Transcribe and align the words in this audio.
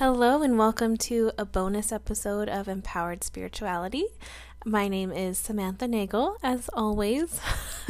Hello, 0.00 0.40
and 0.40 0.56
welcome 0.56 0.96
to 0.96 1.30
a 1.36 1.44
bonus 1.44 1.92
episode 1.92 2.48
of 2.48 2.68
Empowered 2.68 3.22
Spirituality. 3.22 4.06
My 4.64 4.88
name 4.88 5.12
is 5.12 5.36
Samantha 5.36 5.86
Nagel, 5.86 6.38
as 6.42 6.70
always. 6.72 7.38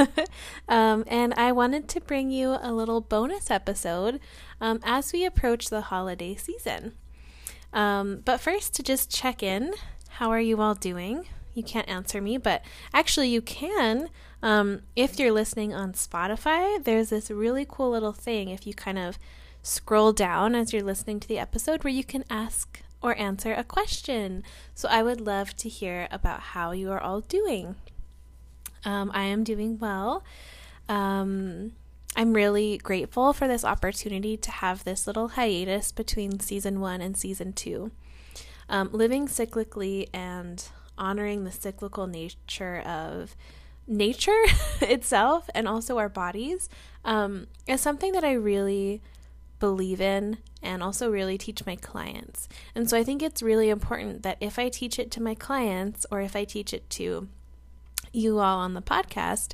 um, 0.68 1.04
and 1.06 1.32
I 1.34 1.52
wanted 1.52 1.86
to 1.90 2.00
bring 2.00 2.32
you 2.32 2.58
a 2.60 2.72
little 2.72 3.00
bonus 3.00 3.48
episode 3.48 4.18
um, 4.60 4.80
as 4.82 5.12
we 5.12 5.24
approach 5.24 5.68
the 5.68 5.82
holiday 5.82 6.34
season. 6.34 6.94
Um, 7.72 8.22
but 8.24 8.40
first, 8.40 8.74
to 8.74 8.82
just 8.82 9.08
check 9.14 9.40
in 9.40 9.72
how 10.08 10.30
are 10.30 10.40
you 10.40 10.60
all 10.60 10.74
doing? 10.74 11.28
You 11.54 11.62
can't 11.62 11.88
answer 11.88 12.20
me, 12.20 12.38
but 12.38 12.64
actually, 12.92 13.28
you 13.28 13.40
can. 13.40 14.08
Um, 14.42 14.80
if 14.96 15.16
you're 15.16 15.30
listening 15.30 15.72
on 15.72 15.92
Spotify, 15.92 16.82
there's 16.82 17.10
this 17.10 17.30
really 17.30 17.64
cool 17.68 17.92
little 17.92 18.12
thing 18.12 18.48
if 18.48 18.66
you 18.66 18.74
kind 18.74 18.98
of 18.98 19.16
scroll 19.62 20.12
down 20.12 20.54
as 20.54 20.72
you're 20.72 20.82
listening 20.82 21.20
to 21.20 21.28
the 21.28 21.38
episode 21.38 21.84
where 21.84 21.92
you 21.92 22.04
can 22.04 22.24
ask 22.30 22.82
or 23.02 23.16
answer 23.18 23.52
a 23.52 23.64
question. 23.64 24.42
So 24.74 24.88
I 24.88 25.02
would 25.02 25.20
love 25.20 25.56
to 25.56 25.68
hear 25.68 26.08
about 26.10 26.40
how 26.40 26.72
you 26.72 26.90
are 26.90 27.00
all 27.00 27.20
doing. 27.20 27.76
Um, 28.84 29.10
I 29.14 29.24
am 29.24 29.44
doing 29.44 29.78
well. 29.78 30.24
Um, 30.88 31.72
I'm 32.16 32.32
really 32.32 32.78
grateful 32.78 33.32
for 33.32 33.46
this 33.46 33.64
opportunity 33.64 34.36
to 34.36 34.50
have 34.50 34.84
this 34.84 35.06
little 35.06 35.28
hiatus 35.28 35.92
between 35.92 36.40
season 36.40 36.80
one 36.80 37.00
and 37.00 37.16
season 37.16 37.52
two. 37.52 37.92
Um, 38.68 38.90
living 38.92 39.26
cyclically 39.26 40.08
and 40.12 40.64
honoring 40.98 41.44
the 41.44 41.52
cyclical 41.52 42.06
nature 42.06 42.80
of 42.80 43.36
nature 43.86 44.44
itself 44.80 45.48
and 45.54 45.66
also 45.66 45.98
our 45.98 46.08
bodies 46.08 46.68
um, 47.04 47.46
is 47.66 47.80
something 47.80 48.12
that 48.12 48.24
I 48.24 48.32
really 48.32 49.02
believe 49.60 50.00
in 50.00 50.38
and 50.62 50.82
also 50.82 51.10
really 51.10 51.38
teach 51.38 51.64
my 51.64 51.76
clients. 51.76 52.48
And 52.74 52.90
so 52.90 52.96
I 52.96 53.04
think 53.04 53.22
it's 53.22 53.42
really 53.42 53.70
important 53.70 54.22
that 54.22 54.38
if 54.40 54.58
I 54.58 54.68
teach 54.68 54.98
it 54.98 55.10
to 55.12 55.22
my 55.22 55.34
clients 55.34 56.04
or 56.10 56.20
if 56.20 56.34
I 56.34 56.44
teach 56.44 56.74
it 56.74 56.88
to 56.90 57.28
you 58.12 58.40
all 58.40 58.58
on 58.58 58.74
the 58.74 58.82
podcast, 58.82 59.52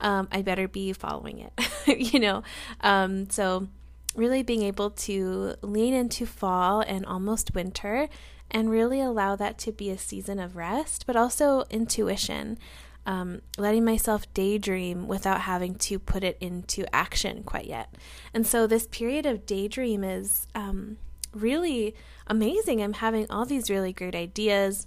um, 0.00 0.28
I 0.32 0.42
better 0.42 0.66
be 0.66 0.92
following 0.92 1.40
it, 1.40 1.52
you 2.12 2.18
know? 2.18 2.42
Um, 2.80 3.28
so, 3.28 3.68
really 4.16 4.42
being 4.42 4.62
able 4.62 4.90
to 4.90 5.54
lean 5.62 5.94
into 5.94 6.26
fall 6.26 6.80
and 6.80 7.06
almost 7.06 7.54
winter 7.54 8.08
and 8.50 8.68
really 8.68 9.00
allow 9.00 9.36
that 9.36 9.56
to 9.58 9.70
be 9.70 9.90
a 9.90 9.98
season 9.98 10.40
of 10.40 10.56
rest, 10.56 11.04
but 11.06 11.14
also 11.14 11.64
intuition 11.70 12.58
um, 13.06 13.40
letting 13.58 13.84
myself 13.84 14.32
daydream 14.34 15.08
without 15.08 15.42
having 15.42 15.74
to 15.76 15.98
put 15.98 16.22
it 16.22 16.36
into 16.40 16.92
action 16.94 17.42
quite 17.42 17.66
yet. 17.66 17.94
And 18.34 18.46
so 18.46 18.66
this 18.66 18.86
period 18.86 19.26
of 19.26 19.46
daydream 19.46 20.04
is 20.04 20.46
um, 20.54 20.98
really 21.34 21.94
amazing. 22.26 22.82
I'm 22.82 22.94
having 22.94 23.26
all 23.30 23.44
these 23.44 23.70
really 23.70 23.92
great 23.92 24.14
ideas. 24.14 24.86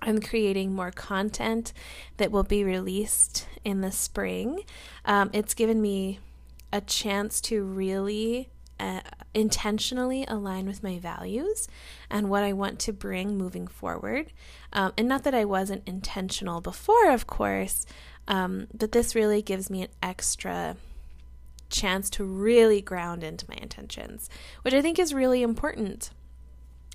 I'm 0.00 0.20
creating 0.20 0.74
more 0.74 0.90
content 0.90 1.72
that 2.16 2.30
will 2.30 2.44
be 2.44 2.64
released 2.64 3.46
in 3.64 3.80
the 3.80 3.92
spring. 3.92 4.62
Um, 5.04 5.30
it's 5.32 5.54
given 5.54 5.82
me 5.82 6.20
a 6.72 6.80
chance 6.80 7.40
to 7.42 7.62
really 7.62 8.50
uh, 8.80 9.00
intentionally 9.34 10.24
align 10.28 10.66
with 10.66 10.82
my 10.82 10.98
values 10.98 11.68
and 12.10 12.30
what 12.30 12.42
I 12.42 12.52
want 12.52 12.78
to 12.80 12.92
bring 12.92 13.36
moving 13.36 13.66
forward. 13.66 14.32
Um, 14.72 14.92
and 14.96 15.08
not 15.08 15.24
that 15.24 15.34
I 15.34 15.44
wasn't 15.44 15.86
intentional 15.86 16.60
before, 16.60 17.10
of 17.10 17.26
course, 17.26 17.86
um, 18.26 18.68
but 18.72 18.92
this 18.92 19.14
really 19.14 19.42
gives 19.42 19.70
me 19.70 19.82
an 19.82 19.88
extra 20.02 20.76
chance 21.70 22.08
to 22.10 22.24
really 22.24 22.80
ground 22.80 23.22
into 23.22 23.46
my 23.48 23.56
intentions, 23.56 24.28
which 24.62 24.74
I 24.74 24.82
think 24.82 24.98
is 24.98 25.14
really 25.14 25.42
important. 25.42 26.10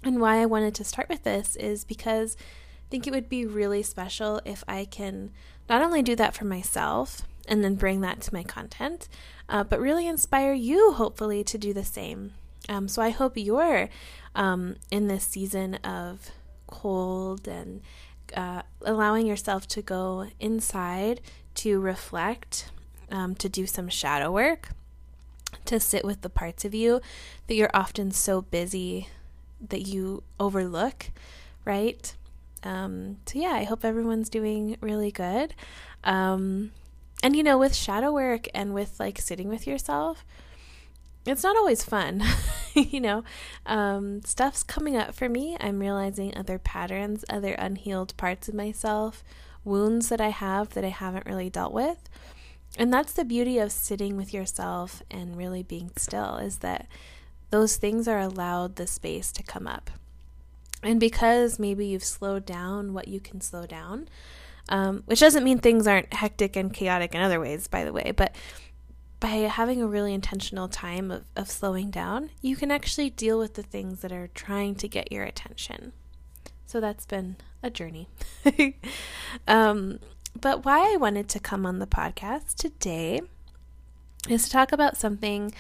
And 0.04 0.20
why 0.20 0.42
I 0.42 0.46
wanted 0.46 0.76
to 0.76 0.84
start 0.84 1.10
with 1.10 1.24
this 1.24 1.56
is 1.56 1.86
because 1.86 2.36
I 2.40 2.90
think 2.90 3.08
it 3.08 3.14
would 3.14 3.30
be 3.30 3.46
really 3.46 3.84
special 3.84 4.42
if 4.46 4.64
I 4.68 4.86
can 4.86 5.32
not 5.70 5.82
only 5.82 6.02
do 6.02 6.16
that 6.16 6.34
for 6.34 6.46
myself 6.46 7.24
and 7.48 7.64
then 7.64 7.76
bring 7.76 8.02
that 8.02 8.22
to 8.22 8.34
my 8.34 8.44
content, 8.44 9.08
uh, 9.50 9.64
but 9.64 9.80
really 9.80 10.08
inspire 10.08 10.54
you, 10.54 10.94
hopefully, 10.94 11.44
to 11.44 11.58
do 11.58 11.74
the 11.74 11.84
same. 11.84 12.34
Um, 12.70 12.88
so 12.88 13.02
I 13.02 13.10
hope 13.10 13.34
you're 13.36 13.90
um, 14.36 14.76
in 14.90 15.08
this 15.08 15.26
season 15.26 15.76
of 15.76 16.32
cold 16.68 17.48
and 17.48 17.82
uh, 18.36 18.62
allowing 18.82 19.28
yourself 19.28 19.68
to 19.68 19.82
go 19.82 20.28
inside 20.40 21.22
to 21.56 21.80
reflect, 21.80 22.72
um, 23.12 23.36
to 23.36 23.50
do 23.50 23.68
some 23.68 23.90
shadow 23.90 24.32
work, 24.32 24.70
to 25.66 25.80
sit 25.80 26.04
with 26.04 26.22
the 26.22 26.30
parts 26.30 26.66
of 26.66 26.74
you 26.74 27.02
that 27.48 27.56
you're 27.56 27.70
often 27.74 28.12
so 28.12 28.42
busy 28.42 29.10
that 29.70 29.82
you 29.82 30.24
overlook, 30.40 31.12
right? 31.66 32.16
Um, 32.64 33.18
so, 33.26 33.40
yeah, 33.40 33.52
I 33.54 33.66
hope 33.66 33.86
everyone's 33.86 34.30
doing 34.30 34.78
really 34.82 35.12
good. 35.12 35.54
Um, 36.04 36.72
and 37.24 37.38
you 37.38 37.42
know, 37.42 37.58
with 37.58 37.74
shadow 37.74 38.12
work 38.12 38.50
and 38.54 38.74
with 38.74 39.00
like 39.00 39.18
sitting 39.18 39.48
with 39.48 39.66
yourself, 39.66 40.26
it's 41.26 41.44
not 41.44 41.56
always 41.56 41.84
fun. 41.84 42.22
you 42.74 43.00
know, 43.00 43.24
um, 43.66 44.22
stuff's 44.24 44.62
coming 44.62 44.98
up 44.98 45.16
for 45.16 45.30
me. 45.30 45.56
I'm 45.60 45.80
realizing 45.80 46.36
other 46.36 46.60
patterns, 46.60 47.24
other 47.30 47.54
unhealed 47.54 48.16
parts 48.18 48.50
of 48.50 48.54
myself, 48.54 49.24
wounds 49.64 50.10
that 50.10 50.20
I 50.20 50.30
have 50.30 50.74
that 50.74 50.84
I 50.84 50.90
haven't 50.90 51.26
really 51.26 51.50
dealt 51.50 51.72
with. 51.72 52.10
And 52.78 52.92
that's 52.92 53.14
the 53.14 53.24
beauty 53.24 53.58
of 53.58 53.72
sitting 53.72 54.18
with 54.18 54.34
yourself 54.34 55.02
and 55.10 55.38
really 55.38 55.64
being 55.64 55.92
still 55.96 56.38
is 56.38 56.58
that 56.58 56.88
those 57.52 57.78
things 57.78 58.08
are 58.08 58.20
allowed 58.20 58.76
the 58.76 58.88
space 58.88 59.32
to 59.34 59.44
come 59.44 59.68
up. 59.68 59.92
And 60.82 61.00
because 61.00 61.58
maybe 61.58 61.86
you've 61.86 62.04
slowed 62.04 62.46
down 62.46 62.94
what 62.94 63.08
you 63.08 63.22
can 63.22 63.40
slow 63.40 63.66
down, 63.66 64.10
um, 64.70 65.04
which 65.06 65.20
doesn't 65.20 65.44
mean 65.44 65.60
things 65.60 65.88
aren't 65.88 66.14
hectic 66.14 66.56
and 66.56 66.74
chaotic 66.74 67.14
in 67.14 67.22
other 67.22 67.40
ways, 67.40 67.68
by 67.68 67.84
the 67.84 67.94
way, 67.94 68.12
but 68.16 68.36
by 69.20 69.30
having 69.30 69.82
a 69.82 69.88
really 69.88 70.14
intentional 70.14 70.68
time 70.68 71.10
of, 71.10 71.24
of 71.36 71.50
slowing 71.50 71.90
down, 71.90 72.30
you 72.42 72.56
can 72.56 72.72
actually 72.72 73.10
deal 73.10 73.40
with 73.40 73.54
the 73.54 73.64
things 73.64 74.02
that 74.02 74.12
are 74.12 74.28
trying 74.28 74.76
to 74.76 74.88
get 74.88 75.12
your 75.12 75.24
attention. 75.24 75.94
So 76.66 76.82
that's 76.82 77.06
been 77.06 77.38
a 77.62 77.70
journey. 77.70 78.10
um, 79.48 80.00
but 80.40 80.66
why 80.66 80.94
I 80.94 80.98
wanted 80.98 81.30
to 81.30 81.40
come 81.40 81.66
on 81.66 81.80
the 81.80 81.88
podcast 81.88 82.56
today 82.56 83.22
is 84.28 84.44
to 84.44 84.50
talk 84.50 84.72
about 84.72 84.98
something 84.98 85.54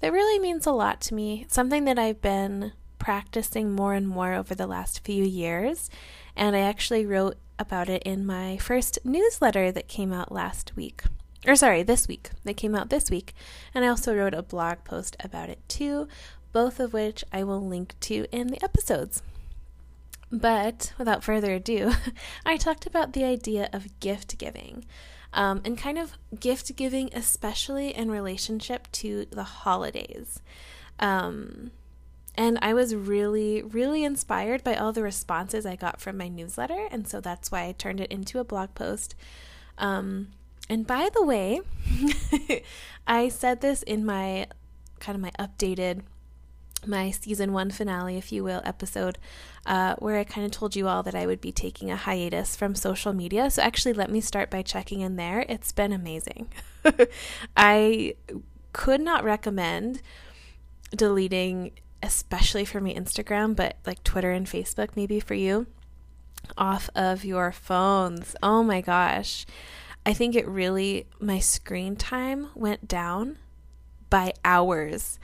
that 0.00 0.12
really 0.12 0.38
means 0.38 0.66
a 0.66 0.72
lot 0.72 1.00
to 1.02 1.14
me, 1.14 1.44
something 1.48 1.84
that 1.86 1.98
I've 1.98 2.20
been 2.20 2.72
practicing 2.98 3.72
more 3.72 3.94
and 3.94 4.06
more 4.06 4.34
over 4.34 4.54
the 4.54 4.66
last 4.66 5.04
few 5.04 5.24
years. 5.24 5.90
And 6.38 6.54
I 6.54 6.60
actually 6.60 7.04
wrote 7.04 7.36
about 7.58 7.88
it 7.88 8.00
in 8.04 8.24
my 8.24 8.58
first 8.58 9.00
newsletter 9.04 9.72
that 9.72 9.88
came 9.88 10.12
out 10.12 10.30
last 10.30 10.76
week. 10.76 11.02
Or, 11.44 11.56
sorry, 11.56 11.82
this 11.82 12.06
week. 12.06 12.30
That 12.44 12.56
came 12.56 12.76
out 12.76 12.90
this 12.90 13.10
week. 13.10 13.34
And 13.74 13.84
I 13.84 13.88
also 13.88 14.14
wrote 14.14 14.34
a 14.34 14.42
blog 14.42 14.84
post 14.84 15.16
about 15.18 15.50
it 15.50 15.58
too, 15.68 16.06
both 16.52 16.78
of 16.78 16.92
which 16.92 17.24
I 17.32 17.42
will 17.42 17.66
link 17.66 17.96
to 18.02 18.26
in 18.30 18.46
the 18.46 18.62
episodes. 18.62 19.20
But 20.30 20.92
without 20.96 21.24
further 21.24 21.54
ado, 21.54 21.92
I 22.46 22.56
talked 22.56 22.86
about 22.86 23.14
the 23.14 23.24
idea 23.24 23.68
of 23.72 23.98
gift 23.98 24.38
giving. 24.38 24.84
Um, 25.32 25.60
and 25.64 25.76
kind 25.76 25.98
of 25.98 26.12
gift 26.38 26.76
giving, 26.76 27.10
especially 27.12 27.94
in 27.96 28.12
relationship 28.12 28.86
to 28.92 29.26
the 29.30 29.42
holidays. 29.42 30.40
Um, 31.00 31.72
and 32.38 32.56
I 32.62 32.72
was 32.72 32.94
really, 32.94 33.62
really 33.62 34.04
inspired 34.04 34.62
by 34.62 34.76
all 34.76 34.92
the 34.92 35.02
responses 35.02 35.66
I 35.66 35.74
got 35.74 36.00
from 36.00 36.16
my 36.16 36.28
newsletter. 36.28 36.86
And 36.92 37.08
so 37.08 37.20
that's 37.20 37.50
why 37.50 37.64
I 37.64 37.72
turned 37.72 38.00
it 38.00 38.12
into 38.12 38.38
a 38.38 38.44
blog 38.44 38.76
post. 38.76 39.16
Um, 39.76 40.28
and 40.70 40.86
by 40.86 41.08
the 41.12 41.24
way, 41.24 41.62
I 43.08 43.28
said 43.28 43.60
this 43.60 43.82
in 43.82 44.06
my 44.06 44.46
kind 45.00 45.16
of 45.16 45.20
my 45.20 45.32
updated, 45.36 46.02
my 46.86 47.10
season 47.10 47.52
one 47.52 47.72
finale, 47.72 48.16
if 48.16 48.30
you 48.30 48.44
will, 48.44 48.62
episode, 48.64 49.18
uh, 49.66 49.96
where 49.98 50.16
I 50.16 50.22
kind 50.22 50.46
of 50.46 50.52
told 50.52 50.76
you 50.76 50.86
all 50.86 51.02
that 51.02 51.16
I 51.16 51.26
would 51.26 51.40
be 51.40 51.50
taking 51.50 51.90
a 51.90 51.96
hiatus 51.96 52.54
from 52.54 52.76
social 52.76 53.12
media. 53.12 53.50
So 53.50 53.62
actually, 53.62 53.94
let 53.94 54.12
me 54.12 54.20
start 54.20 54.48
by 54.48 54.62
checking 54.62 55.00
in 55.00 55.16
there. 55.16 55.44
It's 55.48 55.72
been 55.72 55.92
amazing. 55.92 56.52
I 57.56 58.14
could 58.72 59.00
not 59.00 59.24
recommend 59.24 60.02
deleting 60.94 61.72
especially 62.02 62.64
for 62.64 62.80
me, 62.80 62.94
Instagram, 62.94 63.54
but 63.56 63.76
like 63.86 64.02
Twitter 64.04 64.30
and 64.30 64.46
Facebook, 64.46 64.90
maybe 64.94 65.20
for 65.20 65.34
you, 65.34 65.66
off 66.56 66.90
of 66.94 67.24
your 67.24 67.52
phones. 67.52 68.34
Oh 68.42 68.62
my 68.62 68.80
gosh. 68.80 69.46
I 70.06 70.12
think 70.12 70.34
it 70.34 70.48
really, 70.48 71.06
my 71.20 71.38
screen 71.38 71.96
time 71.96 72.48
went 72.54 72.88
down 72.88 73.38
by 74.10 74.32
hours. 74.44 75.18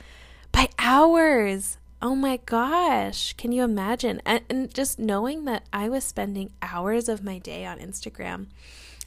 By 0.52 0.68
hours. 0.78 1.78
Oh 2.02 2.14
my 2.14 2.38
gosh. 2.44 3.32
Can 3.34 3.52
you 3.52 3.64
imagine? 3.64 4.20
And, 4.26 4.42
and 4.50 4.74
just 4.74 4.98
knowing 4.98 5.46
that 5.46 5.64
I 5.72 5.88
was 5.88 6.04
spending 6.04 6.52
hours 6.60 7.08
of 7.08 7.24
my 7.24 7.38
day 7.38 7.64
on 7.64 7.78
Instagram. 7.78 8.46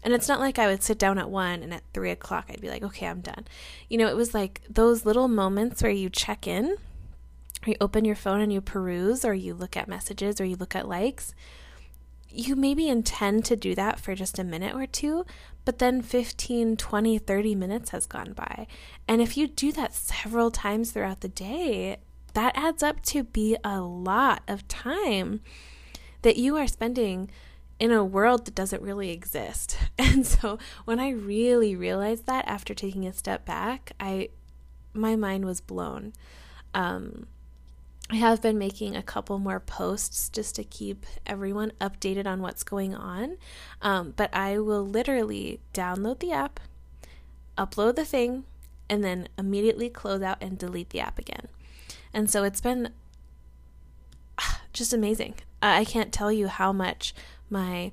And 0.04 0.14
it's 0.14 0.28
not 0.28 0.40
like 0.40 0.58
I 0.58 0.68
would 0.68 0.84
sit 0.84 0.98
down 0.98 1.18
at 1.18 1.30
one 1.30 1.62
and 1.64 1.74
at 1.74 1.84
three 1.94 2.12
o'clock 2.12 2.46
I'd 2.50 2.62
be 2.62 2.70
like, 2.70 2.84
okay, 2.84 3.08
I'm 3.08 3.22
done. 3.22 3.46
You 3.90 3.98
know, 3.98 4.08
it 4.08 4.16
was 4.16 4.34
like 4.34 4.62
those 4.70 5.06
little 5.06 5.28
moments 5.28 5.84
where 5.84 5.92
you 5.92 6.10
check 6.10 6.48
in 6.48 6.78
or 7.68 7.72
you 7.72 7.78
open 7.82 8.06
your 8.06 8.16
phone 8.16 8.42
and 8.42 8.52
you 8.52 8.62
peruse 8.62 9.26
or 9.26 9.34
you 9.34 9.54
look 9.54 9.76
at 9.76 9.88
messages 9.88 10.40
or 10.40 10.46
you 10.46 10.56
look 10.56 10.76
at 10.76 10.88
likes, 10.88 11.34
you 12.30 12.56
maybe 12.56 12.88
intend 12.88 13.46
to 13.46 13.56
do 13.56 13.76
that 13.76 14.00
for 14.00 14.16
just 14.16 14.40
a 14.40 14.44
minute 14.44 14.76
or 14.76 14.86
two, 14.86 15.26
but 15.66 15.80
then 15.80 16.02
15, 16.02 16.78
20, 16.78 17.18
30 17.18 17.56
minutes 17.56 17.90
has 17.92 18.06
gone 18.06 18.34
by. 18.34 18.68
And 19.08 19.22
if 19.22 19.38
you 19.38 19.48
do 19.48 19.72
that 19.74 19.94
several 19.94 20.52
times 20.52 20.92
throughout 20.92 21.22
the 21.22 21.30
day, 21.30 21.98
that 22.34 22.56
adds 22.56 22.84
up 22.84 23.02
to 23.04 23.24
be 23.24 23.58
a 23.64 23.82
lot 23.82 24.44
of 24.48 24.68
time 24.68 25.42
that 26.22 26.38
you 26.38 26.56
are 26.58 26.68
spending 26.68 27.30
in 27.80 27.92
a 27.92 28.04
world 28.04 28.46
that 28.46 28.56
doesn't 28.56 28.82
really 28.82 29.12
exist. 29.12 29.78
And 30.00 30.26
so 30.26 30.58
when 30.86 31.00
I 31.00 31.10
really 31.10 31.76
realized 31.76 32.26
that 32.26 32.48
after 32.48 32.74
taking 32.74 33.06
a 33.06 33.14
step 33.14 33.46
back, 33.46 33.92
I 34.00 34.30
my 34.94 35.16
mind 35.16 35.46
was 35.46 35.62
blown. 35.62 36.14
Um, 36.74 37.28
I 38.10 38.16
have 38.16 38.42
been 38.42 38.58
making 38.58 38.96
a 38.96 39.04
couple 39.04 39.38
more 39.38 39.60
posts 39.60 40.30
just 40.30 40.56
to 40.56 40.64
keep 40.64 41.06
everyone 41.26 41.74
updated 41.82 42.26
on 42.26 42.42
what's 42.42 42.64
going 42.64 42.96
on. 42.96 43.38
Um, 43.82 44.14
but 44.16 44.34
I 44.34 44.60
will 44.60 44.86
literally 44.86 45.60
download 45.74 46.20
the 46.20 46.32
app, 46.32 46.62
upload 47.58 47.96
the 47.96 48.06
thing, 48.06 48.46
and 48.90 49.04
then 49.04 49.28
immediately 49.38 49.90
close 49.90 50.22
out 50.22 50.38
and 50.40 50.58
delete 50.58 50.92
the 50.92 51.02
app 51.02 51.20
again. 51.20 51.50
And 52.14 52.30
so 52.30 52.44
it's 52.44 52.62
been 52.62 52.94
just 54.74 54.94
amazing. 54.94 55.36
I 55.62 55.84
can't 55.84 56.14
tell 56.14 56.32
you 56.32 56.48
how 56.48 56.72
much 56.72 57.14
my 57.50 57.92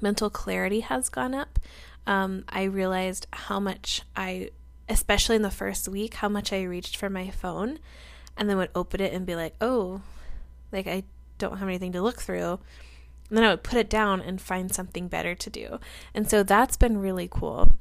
mental 0.00 0.28
clarity 0.28 0.80
has 0.80 1.08
gone 1.08 1.34
up. 1.34 1.58
Um, 2.06 2.44
I 2.50 2.64
realized 2.64 3.26
how 3.32 3.60
much 3.60 4.02
I, 4.14 4.50
especially 4.90 5.36
in 5.36 5.42
the 5.42 5.50
first 5.50 5.88
week, 5.88 6.14
how 6.14 6.28
much 6.28 6.52
I 6.52 6.62
reached 6.64 6.98
for 6.98 7.08
my 7.08 7.30
phone 7.30 7.78
and 8.36 8.48
then 8.48 8.56
would 8.56 8.70
open 8.74 9.00
it 9.00 9.12
and 9.12 9.26
be 9.26 9.34
like, 9.34 9.54
oh, 9.60 10.02
like 10.72 10.86
I 10.86 11.04
don't 11.38 11.58
have 11.58 11.68
anything 11.68 11.92
to 11.92 12.02
look 12.02 12.20
through. 12.20 12.58
And 13.28 13.36
then 13.36 13.44
I 13.44 13.50
would 13.50 13.62
put 13.62 13.78
it 13.78 13.90
down 13.90 14.20
and 14.20 14.40
find 14.40 14.72
something 14.72 15.08
better 15.08 15.34
to 15.34 15.50
do. 15.50 15.78
And 16.14 16.28
so 16.30 16.42
that's 16.42 16.76
been 16.76 16.98
really 16.98 17.28
cool. 17.30 17.72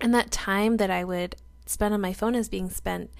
And 0.00 0.14
that 0.14 0.30
time 0.30 0.78
that 0.78 0.90
I 0.90 1.04
would 1.04 1.36
spend 1.66 1.94
on 1.94 2.00
my 2.00 2.12
phone 2.12 2.34
is 2.34 2.48
being 2.48 2.70
spent 2.70 3.10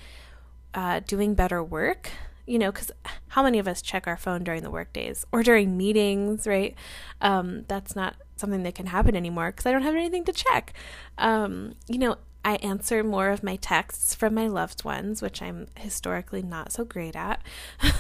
uh, 0.72 1.00
doing 1.06 1.34
better 1.34 1.62
work. 1.62 2.10
You 2.46 2.58
know, 2.58 2.70
because 2.70 2.90
how 3.28 3.42
many 3.42 3.58
of 3.58 3.66
us 3.66 3.80
check 3.80 4.06
our 4.06 4.18
phone 4.18 4.44
during 4.44 4.62
the 4.62 4.70
work 4.70 4.92
days 4.92 5.24
or 5.32 5.42
during 5.42 5.78
meetings, 5.78 6.46
right? 6.46 6.74
Um, 7.22 7.64
that's 7.68 7.96
not 7.96 8.16
something 8.36 8.62
that 8.64 8.74
can 8.74 8.86
happen 8.86 9.16
anymore 9.16 9.50
because 9.50 9.64
I 9.64 9.72
don't 9.72 9.80
have 9.80 9.94
anything 9.94 10.24
to 10.26 10.32
check. 10.32 10.74
Um, 11.16 11.74
you 11.88 11.96
know, 11.96 12.16
I 12.44 12.56
answer 12.56 13.02
more 13.02 13.30
of 13.30 13.42
my 13.42 13.56
texts 13.56 14.14
from 14.14 14.34
my 14.34 14.46
loved 14.46 14.84
ones, 14.84 15.22
which 15.22 15.40
I'm 15.40 15.66
historically 15.76 16.42
not 16.42 16.72
so 16.72 16.84
great 16.84 17.16
at. 17.16 17.40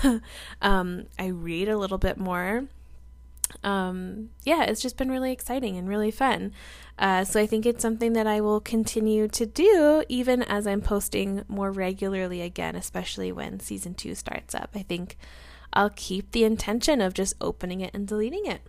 um, 0.62 1.06
I 1.18 1.28
read 1.28 1.68
a 1.68 1.78
little 1.78 1.98
bit 1.98 2.18
more. 2.18 2.64
Um, 3.62 4.30
yeah, 4.42 4.64
it's 4.64 4.82
just 4.82 4.96
been 4.96 5.10
really 5.10 5.32
exciting 5.32 5.76
and 5.76 5.88
really 5.88 6.10
fun. 6.10 6.52
Uh, 6.98 7.24
so 7.24 7.40
I 7.40 7.46
think 7.46 7.64
it's 7.64 7.82
something 7.82 8.12
that 8.12 8.26
I 8.26 8.40
will 8.40 8.60
continue 8.60 9.28
to 9.28 9.46
do 9.46 10.04
even 10.08 10.42
as 10.42 10.66
I'm 10.66 10.80
posting 10.80 11.44
more 11.48 11.70
regularly 11.70 12.42
again, 12.42 12.76
especially 12.76 13.32
when 13.32 13.60
season 13.60 13.94
two 13.94 14.14
starts 14.14 14.54
up. 14.54 14.70
I 14.74 14.82
think 14.82 15.16
I'll 15.72 15.90
keep 15.90 16.32
the 16.32 16.44
intention 16.44 17.00
of 17.00 17.14
just 17.14 17.34
opening 17.40 17.80
it 17.80 17.94
and 17.94 18.06
deleting 18.06 18.46
it. 18.46 18.60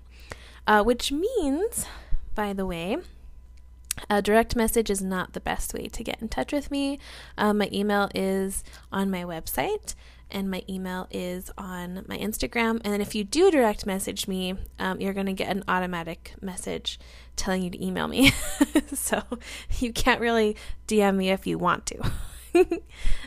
Uh, 0.67 0.83
which 0.83 1.11
means, 1.11 1.85
by 2.33 2.51
the 2.51 2.65
way, 2.65 2.97
a 4.09 4.21
direct 4.21 4.55
message 4.55 4.89
is 4.89 5.01
not 5.01 5.33
the 5.33 5.39
best 5.39 5.73
way 5.73 5.87
to 5.87 6.03
get 6.03 6.21
in 6.21 6.29
touch 6.29 6.51
with 6.51 6.71
me. 6.71 6.99
Um, 7.37 7.57
my 7.59 7.69
email 7.71 8.09
is 8.13 8.63
on 8.91 9.09
my 9.09 9.23
website, 9.23 9.95
and 10.31 10.49
my 10.49 10.63
email 10.67 11.07
is 11.11 11.51
on 11.57 12.03
my 12.07 12.17
Instagram. 12.17 12.81
And 12.83 13.01
if 13.01 13.15
you 13.15 13.23
do 13.23 13.51
direct 13.51 13.85
message 13.85 14.27
me, 14.27 14.55
um, 14.79 14.99
you're 14.99 15.13
going 15.13 15.27
to 15.27 15.33
get 15.33 15.49
an 15.49 15.63
automatic 15.67 16.33
message 16.41 16.99
telling 17.35 17.63
you 17.63 17.69
to 17.69 17.83
email 17.83 18.07
me. 18.07 18.31
so 18.93 19.23
you 19.79 19.93
can't 19.93 20.21
really 20.21 20.55
DM 20.87 21.15
me 21.15 21.29
if 21.29 21.45
you 21.45 21.57
want 21.57 21.85
to. 21.87 22.11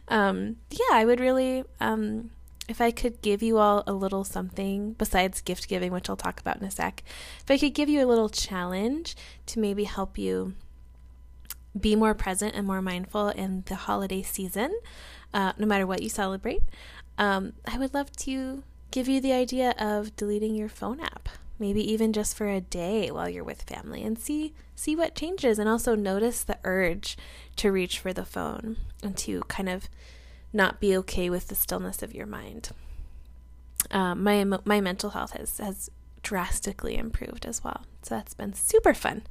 um, 0.09 0.56
yeah, 0.71 0.87
I 0.93 1.05
would 1.05 1.21
really, 1.21 1.64
um, 1.81 2.31
if 2.69 2.81
I 2.81 2.91
could 2.91 3.23
give 3.23 3.43
you 3.43 3.59
all 3.59 3.82
a 3.87 3.93
little 3.93 4.25
something 4.25 4.93
besides 4.93 5.41
gift 5.41 5.69
giving, 5.69 5.93
which 5.93 6.09
I'll 6.09 6.17
talk 6.17 6.41
about 6.41 6.59
in 6.59 6.65
a 6.65 6.70
sec, 6.70 7.03
if 7.43 7.50
I 7.50 7.59
could 7.59 7.75
give 7.75 7.88
you 7.88 8.05
a 8.05 8.06
little 8.06 8.29
challenge 8.29 9.17
to 9.47 9.59
maybe 9.59 9.85
help 9.85 10.19
you 10.19 10.55
be 11.79 11.97
more 11.97 12.15
present 12.15 12.55
and 12.55 12.67
more 12.67 12.82
mindful 12.82 13.29
in 13.29 13.62
the 13.67 13.75
holiday 13.75 14.23
season, 14.23 14.79
uh, 15.32 15.53
no 15.59 15.67
matter 15.67 15.87
what 15.87 16.03
you 16.03 16.09
celebrate, 16.09 16.62
um, 17.17 17.55
I 17.67 17.79
would 17.79 17.94
love 17.94 18.12
to 18.17 18.62
give 18.91 19.09
you 19.09 19.21
the 19.21 19.32
idea 19.32 19.75
of 19.79 20.14
deleting 20.17 20.55
your 20.55 20.69
phone 20.69 21.00
app 21.00 21.29
maybe 21.59 21.93
even 21.93 22.12
just 22.12 22.37
for 22.37 22.49
a 22.49 22.61
day 22.61 23.11
while 23.11 23.29
you're 23.29 23.44
with 23.44 23.62
family 23.62 24.03
and 24.03 24.19
see 24.19 24.55
see 24.75 24.94
what 24.94 25.14
changes 25.14 25.59
and 25.59 25.69
also 25.69 25.94
notice 25.94 26.44
the 26.44 26.59
urge 26.64 27.17
to 27.56 27.73
reach 27.73 27.99
for 27.99 28.12
the 28.12 28.25
phone 28.25 28.76
and 29.03 29.17
to 29.17 29.41
kind 29.49 29.69
of 29.69 29.88
not 30.53 30.81
be 30.81 30.97
okay 30.99 31.31
with 31.31 31.49
the 31.49 31.55
stillness 31.55 32.03
of 32.03 32.15
your 32.15 32.27
mind. 32.27 32.71
Um, 33.91 34.23
my 34.23 34.45
my 34.45 34.81
mental 34.81 35.11
health 35.11 35.33
has 35.33 35.59
has 35.59 35.91
drastically 36.23 36.97
improved 36.97 37.47
as 37.47 37.62
well, 37.62 37.85
so 38.03 38.17
that's 38.17 38.35
been 38.35 38.55
super 38.55 38.95
fun. 38.95 39.23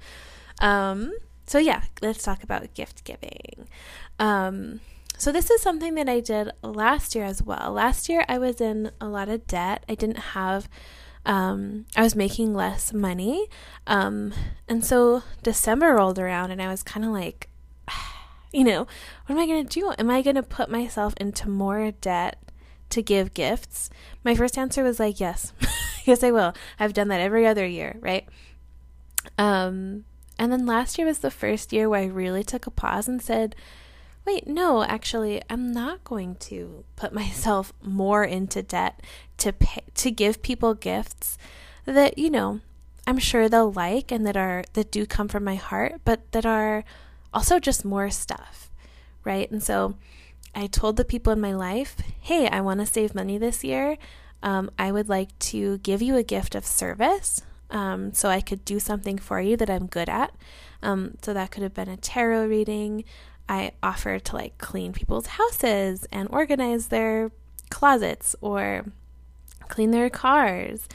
Um, 0.62 1.14
so 1.46 1.60
yeah, 1.60 1.84
let's 2.02 2.24
talk 2.24 2.44
about 2.44 2.74
gift 2.74 3.04
giving. 3.04 3.68
Um, 4.19 4.81
so 5.18 5.31
this 5.31 5.50
is 5.50 5.62
something 5.62 5.96
that 5.96 6.08
I 6.08 6.19
did 6.19 6.52
last 6.62 7.16
year 7.16 7.25
as 7.25 7.42
well. 7.42 7.72
Last 7.72 8.08
year 8.10 8.24
I 8.28 8.38
was 8.38 8.62
in 8.62 8.92
a 9.02 9.08
lot 9.08 9.30
of 9.30 9.48
debt. 9.48 9.84
I 9.90 9.96
didn't 9.96 10.19
have 10.19 10.69
um, 11.28 11.86
I 11.96 12.04
was 12.04 12.16
making 12.16 12.54
less 12.54 12.94
money. 12.94 13.48
Um, 13.86 14.34
and 14.68 14.84
so 14.84 15.24
December 15.44 15.94
rolled 15.94 16.18
around 16.18 16.52
and 16.52 16.62
I 16.62 16.69
was 16.69 16.84
kind 16.84 17.06
of 17.06 17.12
like, 17.12 17.46
you 18.51 18.63
know, 18.63 18.88
what 19.25 19.35
am 19.35 19.39
I 19.39 19.45
going 19.45 19.65
to 19.65 19.79
do? 19.79 19.94
Am 19.97 20.09
I 20.09 20.21
going 20.21 20.35
to 20.35 20.44
put 20.44 20.69
myself 20.69 21.13
into 21.17 21.49
more 21.49 21.91
debt 21.91 22.39
to 22.89 23.01
give 23.01 23.33
gifts? 23.33 23.89
My 24.23 24.35
first 24.35 24.57
answer 24.57 24.83
was 24.83 24.99
like, 24.99 25.19
yes, 25.19 25.53
yes, 26.05 26.23
I 26.23 26.31
will. 26.31 26.53
I've 26.79 26.94
done 26.94 27.09
that 27.09 27.21
every 27.21 27.45
other 27.45 27.65
year, 27.65 27.97
right? 27.99 28.27
Um, 29.38 30.05
and 30.39 30.51
then 30.51 30.65
last 30.65 30.97
year 30.97 31.07
was 31.07 31.19
the 31.19 31.31
first 31.31 31.73
year 31.73 31.89
where 31.89 32.01
I 32.01 32.05
really 32.05 32.44
took 32.44 32.67
a 32.67 32.71
pause 32.71 33.07
and 33.07 33.21
said, 33.21 33.55
wait, 34.25 34.45
no, 34.45 34.83
actually, 34.83 35.41
I'm 35.49 35.71
not 35.71 36.03
going 36.03 36.35
to 36.35 36.83
put 36.95 37.13
myself 37.13 37.73
more 37.81 38.23
into 38.23 38.61
debt 38.61 39.01
to 39.38 39.53
pay, 39.53 39.81
to 39.95 40.11
give 40.11 40.42
people 40.42 40.73
gifts 40.73 41.37
that, 41.85 42.18
you 42.18 42.30
know, 42.30 42.59
I'm 43.07 43.18
sure 43.18 43.47
they'll 43.47 43.71
like 43.71 44.11
and 44.11 44.27
that 44.27 44.35
are 44.35 44.66
that 44.73 44.92
do 44.92 45.06
come 45.06 45.30
from 45.30 45.45
my 45.45 45.56
heart, 45.56 46.01
but 46.04 46.30
that 46.33 46.45
are 46.45 46.83
also 47.34 47.60
just 47.60 47.86
more 47.86 48.10
stuff, 48.10 48.72
right? 49.24 49.50
And 49.52 49.62
so 49.62 49.96
I 50.56 50.68
told 50.68 50.98
the 50.98 51.06
people 51.06 51.34
in 51.34 51.42
my 51.42 51.54
life, 51.54 51.98
"Hey, 52.22 52.48
I 52.48 52.62
want 52.62 52.80
to 52.80 52.86
save 52.86 53.14
money 53.16 53.38
this 53.38 53.64
year. 53.64 53.98
Um, 54.42 54.69
I 54.78 54.92
would 54.92 55.10
like 55.10 55.38
to 55.40 55.78
give 55.80 56.02
you 56.02 56.16
a 56.16 56.24
gift 56.24 56.56
of 56.56 56.66
service, 56.66 57.42
um, 57.69 58.14
so 58.14 58.30
I 58.30 58.42
could 58.42 58.64
do 58.66 58.80
something 58.80 59.18
for 59.18 59.42
you 59.42 59.57
that 59.57 59.69
I'm 59.69 59.88
good 59.88 60.10
at. 60.10 60.34
Um, 60.81 61.18
so 61.22 61.34
that 61.34 61.52
could 61.52 61.64
have 61.64 61.74
been 61.74 61.90
a 61.90 61.98
tarot 61.98 62.46
reading, 62.48 63.04
I 63.50 63.72
offered 63.81 64.26
to 64.26 64.36
like 64.36 64.57
clean 64.57 64.94
people's 64.94 65.28
houses 65.28 66.06
and 66.12 66.28
organize 66.31 66.88
their 66.88 67.31
closets 67.69 68.36
or 68.42 68.86
clean 69.68 69.92
their 69.92 70.10
cars. 70.10 70.88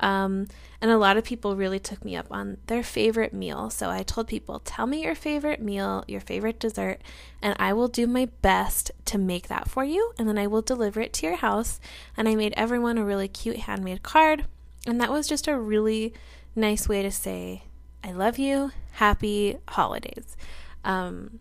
Um, 0.00 0.46
and 0.80 0.90
a 0.90 0.98
lot 0.98 1.16
of 1.16 1.24
people 1.24 1.56
really 1.56 1.80
took 1.80 2.04
me 2.04 2.14
up 2.14 2.26
on 2.30 2.58
their 2.66 2.82
favorite 2.82 3.32
meal. 3.32 3.68
So 3.70 3.90
I 3.90 4.02
told 4.02 4.28
people, 4.28 4.60
tell 4.60 4.86
me 4.86 5.02
your 5.02 5.14
favorite 5.14 5.60
meal, 5.60 6.04
your 6.06 6.20
favorite 6.20 6.60
dessert, 6.60 7.00
and 7.42 7.56
I 7.58 7.72
will 7.72 7.88
do 7.88 8.06
my 8.06 8.26
best 8.42 8.92
to 9.06 9.18
make 9.18 9.48
that 9.48 9.68
for 9.68 9.84
you. 9.84 10.12
And 10.18 10.28
then 10.28 10.38
I 10.38 10.46
will 10.46 10.62
deliver 10.62 11.00
it 11.00 11.12
to 11.14 11.26
your 11.26 11.36
house. 11.36 11.80
And 12.16 12.28
I 12.28 12.36
made 12.36 12.54
everyone 12.56 12.96
a 12.96 13.04
really 13.04 13.28
cute 13.28 13.58
handmade 13.58 14.02
card. 14.02 14.44
And 14.86 15.00
that 15.00 15.10
was 15.10 15.26
just 15.26 15.48
a 15.48 15.58
really 15.58 16.14
nice 16.54 16.88
way 16.88 17.02
to 17.02 17.10
say, 17.10 17.64
I 18.04 18.12
love 18.12 18.38
you, 18.38 18.70
happy 18.92 19.58
holidays. 19.68 20.36
Um, 20.84 21.40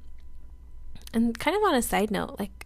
and 1.14 1.38
kind 1.38 1.56
of 1.56 1.64
on 1.64 1.76
a 1.76 1.82
side 1.82 2.12
note, 2.12 2.38
like 2.40 2.57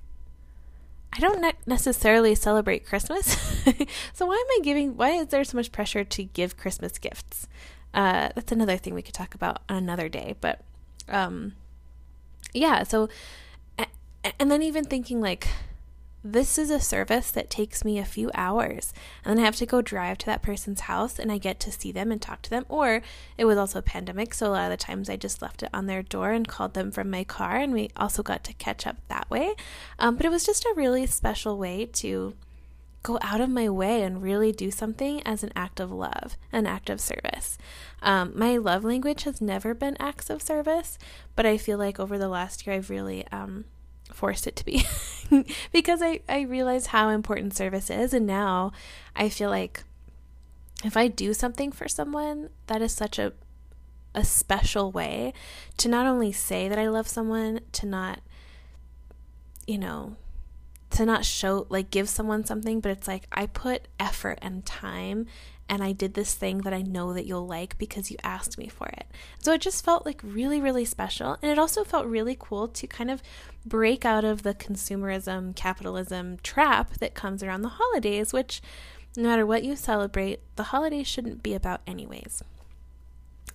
I 1.14 1.20
don't 1.20 1.42
ne- 1.42 1.54
necessarily 1.66 2.36
celebrate 2.36 2.86
Christmas. 2.86 3.26
so 4.14 4.26
why 4.26 4.36
am 4.36 4.60
I 4.60 4.60
giving 4.64 4.96
why 4.96 5.12
is 5.12 5.28
there 5.28 5.44
so 5.44 5.58
much 5.58 5.72
pressure 5.72 6.04
to 6.04 6.24
give 6.24 6.58
Christmas 6.58 6.98
gifts? 6.98 7.48
Uh, 7.94 8.30
that's 8.36 8.52
another 8.52 8.78
thing 8.78 8.94
we 8.94 9.02
could 9.02 9.14
talk 9.14 9.36
about 9.36 9.62
on 9.68 9.78
another 9.78 10.08
day, 10.08 10.36
but 10.40 10.62
um 11.10 11.54
yeah, 12.54 12.84
so 12.84 13.10
and 14.40 14.52
then 14.52 14.62
even 14.62 14.84
thinking 14.84 15.22
like 15.22 15.48
this 16.24 16.58
is 16.58 16.70
a 16.70 16.80
service 16.80 17.32
that 17.32 17.50
takes 17.50 17.84
me 17.84 17.98
a 17.98 18.06
few 18.06 18.30
hours 18.36 18.94
and 19.26 19.38
then 19.38 19.44
I 19.44 19.46
have 19.46 19.56
to 19.58 19.66
go 19.66 19.82
drive 19.82 20.18
to 20.20 20.26
that 20.28 20.44
person's 20.44 20.82
house 20.82 21.18
and 21.18 21.32
I 21.32 21.38
get 21.38 21.60
to 21.62 21.72
see 21.72 21.92
them 21.92 22.12
and 22.12 22.22
talk 22.22 22.42
to 22.44 22.50
them. 22.50 22.66
Or 22.70 23.02
it 23.38 23.46
was 23.46 23.58
also 23.58 23.80
a 23.80 23.84
pandemic, 23.84 24.34
so 24.34 24.48
a 24.48 24.50
lot 24.50 24.72
of 24.72 24.78
the 24.78 24.84
times 24.84 25.10
I 25.10 25.16
just 25.16 25.42
left 25.42 25.64
it 25.64 25.70
on 25.74 25.88
their 25.88 26.04
door 26.04 26.32
and 26.32 26.48
called 26.48 26.74
them 26.74 26.92
from 26.92 27.10
my 27.10 27.24
car, 27.24 27.58
and 27.58 27.74
we 27.74 27.90
also 27.96 28.24
got 28.24 28.44
to 28.46 28.54
catch 28.54 28.86
up 28.86 28.98
that 29.08 29.30
way. 29.30 29.56
Um, 30.00 30.16
but 30.16 30.26
it 30.26 30.30
was 30.30 30.46
just 30.46 30.66
a 30.66 30.74
really 30.76 31.06
special 31.06 31.58
way 31.58 31.86
to 31.94 32.36
go 33.04 33.18
out 33.22 33.42
of 33.42 33.50
my 33.50 33.68
way 33.68 34.04
and 34.04 34.22
really 34.22 34.52
do 34.52 34.70
something 34.70 35.22
as 35.24 35.44
an 35.44 35.52
act 35.56 35.80
of 35.80 35.92
love, 35.92 36.38
an 36.52 36.68
act 36.68 36.90
of 36.90 37.02
service. 37.02 37.58
Um, 38.02 38.34
my 38.36 38.58
love 38.58 38.84
language 38.84 39.24
has 39.24 39.42
never 39.42 39.74
been 39.74 39.98
acts 40.00 40.30
of 40.30 40.42
service, 40.42 41.00
but 41.36 41.46
I 41.46 41.58
feel 41.58 41.80
like 41.80 42.00
over 42.00 42.18
the 42.18 42.30
last 42.30 42.68
year 42.68 42.76
I've 42.76 42.92
really 42.92 43.26
um, 43.32 43.66
forced 44.14 44.48
it 44.48 44.56
to 44.58 44.66
be 44.66 44.86
because 45.72 46.02
I, 46.02 46.22
I 46.28 46.42
realize 46.42 46.88
how 46.88 47.10
important 47.10 47.56
service 47.56 47.90
is. 47.90 48.14
And 48.14 48.26
now 48.28 48.72
I 49.16 49.30
feel 49.30 49.50
like 49.50 49.84
if 50.84 50.98
I 50.98 51.08
do 51.08 51.34
something 51.34 51.72
for 51.72 51.88
someone, 51.88 52.50
that 52.68 52.82
is 52.82 52.94
such 52.94 53.20
a 53.20 53.34
a 54.14 54.26
special 54.26 54.92
way 54.92 55.34
to 55.78 55.88
not 55.88 56.06
only 56.06 56.32
say 56.32 56.68
that 56.68 56.78
I 56.78 56.90
love 56.90 57.08
someone, 57.08 57.62
to 57.74 57.86
not, 57.86 58.20
you 59.66 59.78
know, 59.78 60.18
to 60.92 61.06
not 61.06 61.24
show, 61.24 61.66
like, 61.70 61.92
give 61.92 62.10
someone 62.10 62.44
something, 62.44 62.82
but 62.82 62.92
it's 62.92 63.08
like 63.08 63.28
I 63.32 63.46
put 63.46 63.88
effort 64.00 64.40
and 64.42 64.66
time 64.66 65.28
and 65.72 65.82
I 65.82 65.94
did 65.94 66.16
this 66.16 66.36
thing 66.36 66.60
that 66.60 66.74
I 66.74 66.82
know 66.82 67.14
that 67.14 67.26
you'll 67.26 67.48
like 67.48 67.78
because 67.78 68.12
you 68.12 68.18
asked 68.26 68.58
me 68.58 68.68
for 68.68 68.88
it. 68.88 69.08
So 69.40 69.54
it 69.54 69.62
just 69.62 69.86
felt 69.86 70.06
like 70.06 70.20
really, 70.22 70.60
really 70.60 70.84
special. 70.84 71.38
And 71.42 71.50
it 71.50 71.58
also 71.58 71.86
felt 71.86 72.06
really 72.08 72.36
cool 72.38 72.68
to 72.68 72.88
kind 72.88 73.10
of 73.10 73.24
break 73.66 74.04
out 74.04 74.26
of 74.26 74.44
the 74.44 74.54
consumerism, 74.54 75.56
capitalism 75.56 76.40
trap 76.44 76.96
that 76.96 77.14
comes 77.14 77.42
around 77.42 77.62
the 77.62 77.70
holidays, 77.70 78.34
which 78.34 78.62
no 79.16 79.24
matter 79.24 79.46
what 79.46 79.64
you 79.64 79.78
celebrate, 79.78 80.42
the 80.58 80.64
holidays 80.64 81.08
shouldn't 81.08 81.42
be 81.42 81.54
about, 81.54 81.80
anyways. 81.88 82.44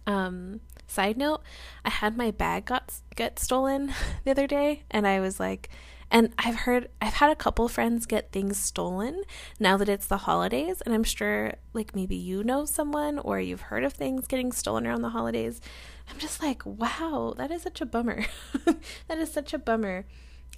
Um, 0.06 0.60
side 0.86 1.18
note, 1.18 1.42
I 1.84 1.90
had 1.90 2.16
my 2.16 2.30
bag 2.30 2.64
got 2.64 2.94
get 3.14 3.38
stolen 3.38 3.92
the 4.24 4.30
other 4.30 4.46
day, 4.46 4.84
and 4.90 5.06
I 5.06 5.20
was 5.20 5.38
like, 5.38 5.68
and 6.10 6.32
I've 6.38 6.54
heard, 6.54 6.88
I've 7.02 7.14
had 7.14 7.30
a 7.30 7.36
couple 7.36 7.68
friends 7.68 8.06
get 8.06 8.30
things 8.30 8.56
stolen 8.58 9.22
now 9.58 9.76
that 9.76 9.88
it's 9.88 10.06
the 10.06 10.18
holidays. 10.18 10.80
And 10.82 10.94
I'm 10.94 11.04
sure, 11.04 11.54
like, 11.72 11.96
maybe 11.96 12.16
you 12.16 12.44
know 12.44 12.64
someone 12.64 13.18
or 13.18 13.40
you've 13.40 13.62
heard 13.62 13.84
of 13.84 13.92
things 13.92 14.26
getting 14.26 14.52
stolen 14.52 14.86
around 14.86 15.02
the 15.02 15.10
holidays. 15.10 15.60
I'm 16.08 16.18
just 16.18 16.42
like, 16.42 16.64
wow, 16.64 17.34
that 17.36 17.50
is 17.50 17.62
such 17.62 17.80
a 17.80 17.86
bummer. 17.86 18.24
that 19.08 19.18
is 19.18 19.32
such 19.32 19.52
a 19.52 19.58
bummer. 19.58 20.06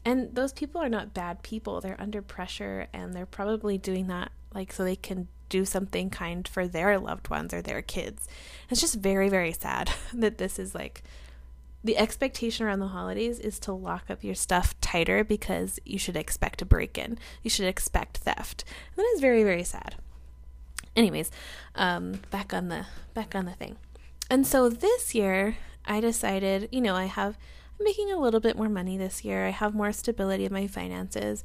And 0.04 0.34
those 0.34 0.52
people 0.52 0.82
are 0.82 0.88
not 0.88 1.14
bad 1.14 1.42
people. 1.42 1.80
They're 1.80 2.00
under 2.00 2.22
pressure 2.22 2.88
and 2.92 3.14
they're 3.14 3.26
probably 3.26 3.78
doing 3.78 4.06
that, 4.08 4.30
like, 4.54 4.72
so 4.72 4.84
they 4.84 4.96
can 4.96 5.28
do 5.48 5.64
something 5.64 6.10
kind 6.10 6.46
for 6.46 6.68
their 6.68 6.98
loved 6.98 7.30
ones 7.30 7.54
or 7.54 7.62
their 7.62 7.80
kids. 7.80 8.28
It's 8.68 8.82
just 8.82 8.96
very, 8.96 9.30
very 9.30 9.52
sad 9.52 9.90
that 10.12 10.38
this 10.38 10.58
is 10.58 10.74
like 10.74 11.02
the 11.82 11.96
expectation 11.96 12.66
around 12.66 12.80
the 12.80 12.88
holidays 12.88 13.38
is 13.38 13.58
to 13.60 13.72
lock 13.72 14.10
up 14.10 14.24
your 14.24 14.34
stuff 14.34 14.78
tighter 14.80 15.22
because 15.22 15.78
you 15.84 15.98
should 15.98 16.16
expect 16.16 16.60
a 16.60 16.66
break 16.66 16.98
in. 16.98 17.18
You 17.42 17.50
should 17.50 17.66
expect 17.66 18.18
theft. 18.18 18.64
And 18.96 18.98
that 18.98 19.10
is 19.14 19.20
very, 19.20 19.44
very 19.44 19.64
sad. 19.64 19.94
Anyways, 20.96 21.30
um, 21.76 22.20
back 22.30 22.52
on 22.52 22.68
the 22.68 22.86
back 23.14 23.34
on 23.34 23.44
the 23.44 23.52
thing. 23.52 23.76
And 24.28 24.46
so 24.46 24.68
this 24.68 25.14
year 25.14 25.56
I 25.84 26.00
decided, 26.00 26.68
you 26.72 26.80
know, 26.80 26.96
I 26.96 27.04
have 27.04 27.38
I'm 27.78 27.84
making 27.84 28.10
a 28.10 28.18
little 28.18 28.40
bit 28.40 28.56
more 28.56 28.68
money 28.68 28.98
this 28.98 29.24
year. 29.24 29.46
I 29.46 29.50
have 29.50 29.74
more 29.74 29.92
stability 29.92 30.44
in 30.44 30.52
my 30.52 30.66
finances. 30.66 31.44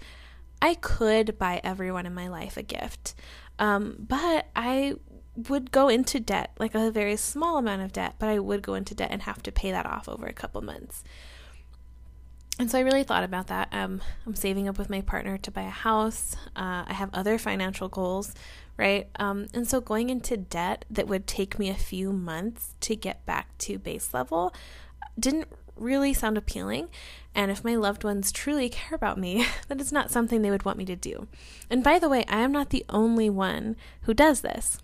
I 0.62 0.76
could 0.76 1.38
buy 1.38 1.62
everyone 1.64 2.06
in 2.06 2.14
my 2.14 2.28
life 2.28 2.58
a 2.58 2.64
gift. 2.64 3.14
Um, 3.60 3.98
but 4.00 4.48
I 4.56 4.96
would 5.36 5.72
go 5.72 5.88
into 5.88 6.20
debt, 6.20 6.52
like 6.60 6.76
a 6.76 6.92
very 6.92 7.16
small 7.16 7.58
amount 7.58 7.82
of 7.82 7.92
debt, 7.92 8.16
but 8.20 8.30
I 8.30 8.40
would 8.40 8.62
go 8.62 8.76
into 8.76 8.94
debt 8.94 9.10
and 9.12 9.24
have 9.24 9.42
to 9.44 9.52
pay 9.52 9.72
that 9.72 9.86
off 9.86 10.08
over 10.08 10.26
a 10.26 10.34
couple 10.34 10.62
months. 10.62 11.04
And 12.60 12.70
so 12.70 12.78
I 12.78 12.82
really 12.82 13.04
thought 13.04 13.24
about 13.24 13.48
that. 13.48 13.70
Um, 13.72 14.02
I'm 14.28 14.36
saving 14.36 14.68
up 14.68 14.78
with 14.78 14.90
my 14.90 15.02
partner 15.02 15.40
to 15.40 15.52
buy 15.52 15.64
a 15.64 15.70
house. 15.70 16.36
Uh, 16.56 16.86
I 16.88 16.94
have 16.94 17.10
other 17.12 17.40
financial 17.40 17.90
goals, 17.90 18.36
right? 18.78 19.10
Um, 19.18 19.48
and 19.56 19.68
so 19.68 19.82
going 19.82 20.12
into 20.12 20.38
debt 20.38 20.86
that 20.92 21.08
would 21.08 21.26
take 21.26 21.58
me 21.58 21.70
a 21.70 21.76
few 21.76 22.14
months 22.14 22.76
to 22.82 22.96
get 22.96 23.26
back 23.26 23.58
to 23.60 23.80
base 23.80 24.14
level 24.14 24.54
didn't 25.20 25.48
really 25.76 26.14
sound 26.14 26.38
appealing. 26.38 26.90
And 27.34 27.50
if 27.50 27.64
my 27.64 27.76
loved 27.76 28.04
ones 28.04 28.32
truly 28.32 28.70
care 28.70 28.96
about 28.96 29.18
me, 29.18 29.48
that 29.68 29.82
is 29.82 29.92
not 29.92 30.12
something 30.12 30.44
they 30.44 30.52
would 30.52 30.66
want 30.66 30.78
me 30.78 30.86
to 30.86 30.96
do. 30.96 31.28
And 31.72 31.84
by 31.84 31.98
the 31.98 32.10
way, 32.10 32.24
I 32.28 32.42
am 32.42 32.52
not 32.52 32.70
the 32.70 32.86
only 32.90 33.32
one 33.32 33.76
who 34.02 34.14
does 34.14 34.42
this 34.42 34.78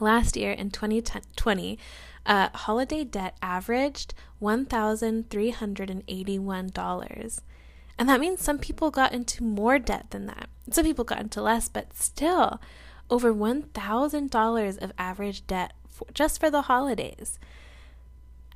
last 0.00 0.36
year 0.36 0.52
in 0.52 0.70
2020, 0.70 1.78
uh, 2.26 2.48
holiday 2.54 3.04
debt 3.04 3.36
averaged 3.42 4.14
$1,381. 4.40 7.40
And 7.98 8.08
that 8.08 8.20
means 8.20 8.42
some 8.42 8.58
people 8.58 8.90
got 8.90 9.12
into 9.12 9.44
more 9.44 9.78
debt 9.78 10.06
than 10.10 10.26
that. 10.26 10.48
Some 10.70 10.84
people 10.84 11.04
got 11.04 11.20
into 11.20 11.42
less, 11.42 11.68
but 11.68 11.92
still 11.92 12.60
over 13.10 13.34
$1,000 13.34 14.82
of 14.82 14.92
average 14.96 15.46
debt 15.46 15.74
for, 15.88 16.06
just 16.14 16.40
for 16.40 16.50
the 16.50 16.62
holidays. 16.62 17.38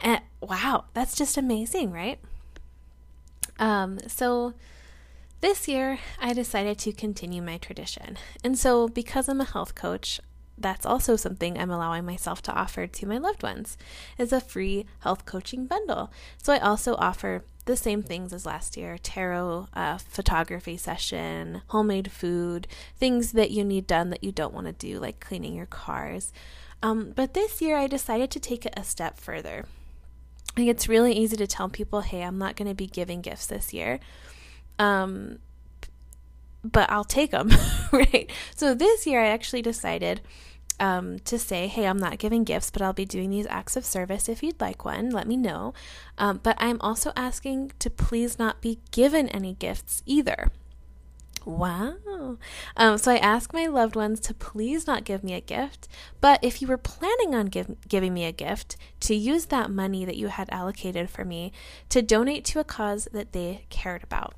And 0.00 0.22
wow, 0.40 0.84
that's 0.94 1.16
just 1.16 1.36
amazing, 1.36 1.92
right? 1.92 2.18
Um, 3.58 3.98
so 4.06 4.54
this 5.40 5.68
year 5.68 5.98
I 6.20 6.32
decided 6.32 6.78
to 6.80 6.92
continue 6.92 7.42
my 7.42 7.58
tradition. 7.58 8.16
And 8.42 8.58
so 8.58 8.88
because 8.88 9.28
I'm 9.28 9.40
a 9.40 9.44
health 9.44 9.74
coach, 9.74 10.20
that's 10.56 10.86
also 10.86 11.16
something 11.16 11.58
I'm 11.58 11.70
allowing 11.70 12.04
myself 12.04 12.40
to 12.42 12.52
offer 12.52 12.86
to 12.86 13.06
my 13.06 13.18
loved 13.18 13.42
ones 13.42 13.76
is 14.18 14.32
a 14.32 14.40
free 14.40 14.86
health 15.00 15.26
coaching 15.26 15.66
bundle. 15.66 16.12
So 16.42 16.52
I 16.52 16.58
also 16.58 16.94
offer 16.94 17.44
the 17.64 17.76
same 17.76 18.02
things 18.02 18.32
as 18.32 18.46
last 18.46 18.76
year 18.76 18.98
tarot, 18.98 19.68
uh, 19.74 19.98
photography 19.98 20.76
session, 20.76 21.62
homemade 21.68 22.12
food, 22.12 22.68
things 22.96 23.32
that 23.32 23.50
you 23.50 23.64
need 23.64 23.86
done 23.86 24.10
that 24.10 24.22
you 24.22 24.32
don't 24.32 24.54
want 24.54 24.66
to 24.66 24.72
do, 24.72 24.98
like 24.98 25.20
cleaning 25.20 25.54
your 25.54 25.66
cars. 25.66 26.32
Um, 26.82 27.12
but 27.16 27.34
this 27.34 27.62
year 27.62 27.76
I 27.76 27.86
decided 27.86 28.30
to 28.32 28.40
take 28.40 28.66
it 28.66 28.74
a 28.76 28.84
step 28.84 29.18
further. 29.18 29.64
Like 30.56 30.68
it's 30.68 30.88
really 30.88 31.14
easy 31.14 31.36
to 31.36 31.46
tell 31.46 31.68
people, 31.68 32.02
hey, 32.02 32.22
I'm 32.22 32.38
not 32.38 32.56
going 32.56 32.68
to 32.68 32.74
be 32.74 32.86
giving 32.86 33.22
gifts 33.22 33.46
this 33.46 33.72
year. 33.72 33.98
Um, 34.78 35.38
but 36.64 36.90
I'll 36.90 37.04
take 37.04 37.30
them, 37.30 37.50
right? 37.92 38.30
So 38.56 38.74
this 38.74 39.06
year 39.06 39.22
I 39.22 39.28
actually 39.28 39.62
decided 39.62 40.20
um, 40.80 41.18
to 41.20 41.38
say, 41.38 41.68
hey, 41.68 41.86
I'm 41.86 41.98
not 41.98 42.18
giving 42.18 42.44
gifts, 42.44 42.70
but 42.70 42.82
I'll 42.82 42.92
be 42.92 43.04
doing 43.04 43.30
these 43.30 43.46
acts 43.48 43.76
of 43.76 43.84
service. 43.84 44.28
If 44.28 44.42
you'd 44.42 44.60
like 44.60 44.84
one, 44.84 45.10
let 45.10 45.28
me 45.28 45.36
know. 45.36 45.74
Um, 46.18 46.40
but 46.42 46.56
I'm 46.58 46.80
also 46.80 47.12
asking 47.14 47.72
to 47.78 47.90
please 47.90 48.38
not 48.38 48.60
be 48.60 48.80
given 48.90 49.28
any 49.28 49.54
gifts 49.54 50.02
either. 50.06 50.50
Wow. 51.44 52.38
Um, 52.76 52.96
so 52.96 53.12
I 53.12 53.18
ask 53.18 53.52
my 53.52 53.66
loved 53.66 53.96
ones 53.96 54.18
to 54.20 54.34
please 54.34 54.86
not 54.86 55.04
give 55.04 55.22
me 55.22 55.34
a 55.34 55.42
gift, 55.42 55.88
but 56.20 56.42
if 56.42 56.62
you 56.62 56.68
were 56.68 56.78
planning 56.78 57.34
on 57.34 57.46
give, 57.46 57.76
giving 57.86 58.14
me 58.14 58.24
a 58.24 58.32
gift, 58.32 58.76
to 59.00 59.14
use 59.14 59.46
that 59.46 59.70
money 59.70 60.06
that 60.06 60.16
you 60.16 60.28
had 60.28 60.48
allocated 60.50 61.10
for 61.10 61.24
me 61.24 61.52
to 61.90 62.00
donate 62.00 62.46
to 62.46 62.60
a 62.60 62.64
cause 62.64 63.08
that 63.12 63.32
they 63.32 63.66
cared 63.68 64.02
about. 64.02 64.34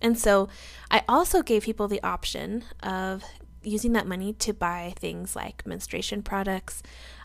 And 0.00 0.18
so 0.18 0.48
I 0.90 1.02
also 1.08 1.42
gave 1.42 1.64
people 1.64 1.88
the 1.88 2.02
option 2.02 2.64
of 2.82 3.24
using 3.62 3.92
that 3.92 4.06
money 4.06 4.32
to 4.32 4.52
buy 4.52 4.94
things 4.96 5.36
like 5.36 5.66
menstruation 5.66 6.22
products, 6.22 6.82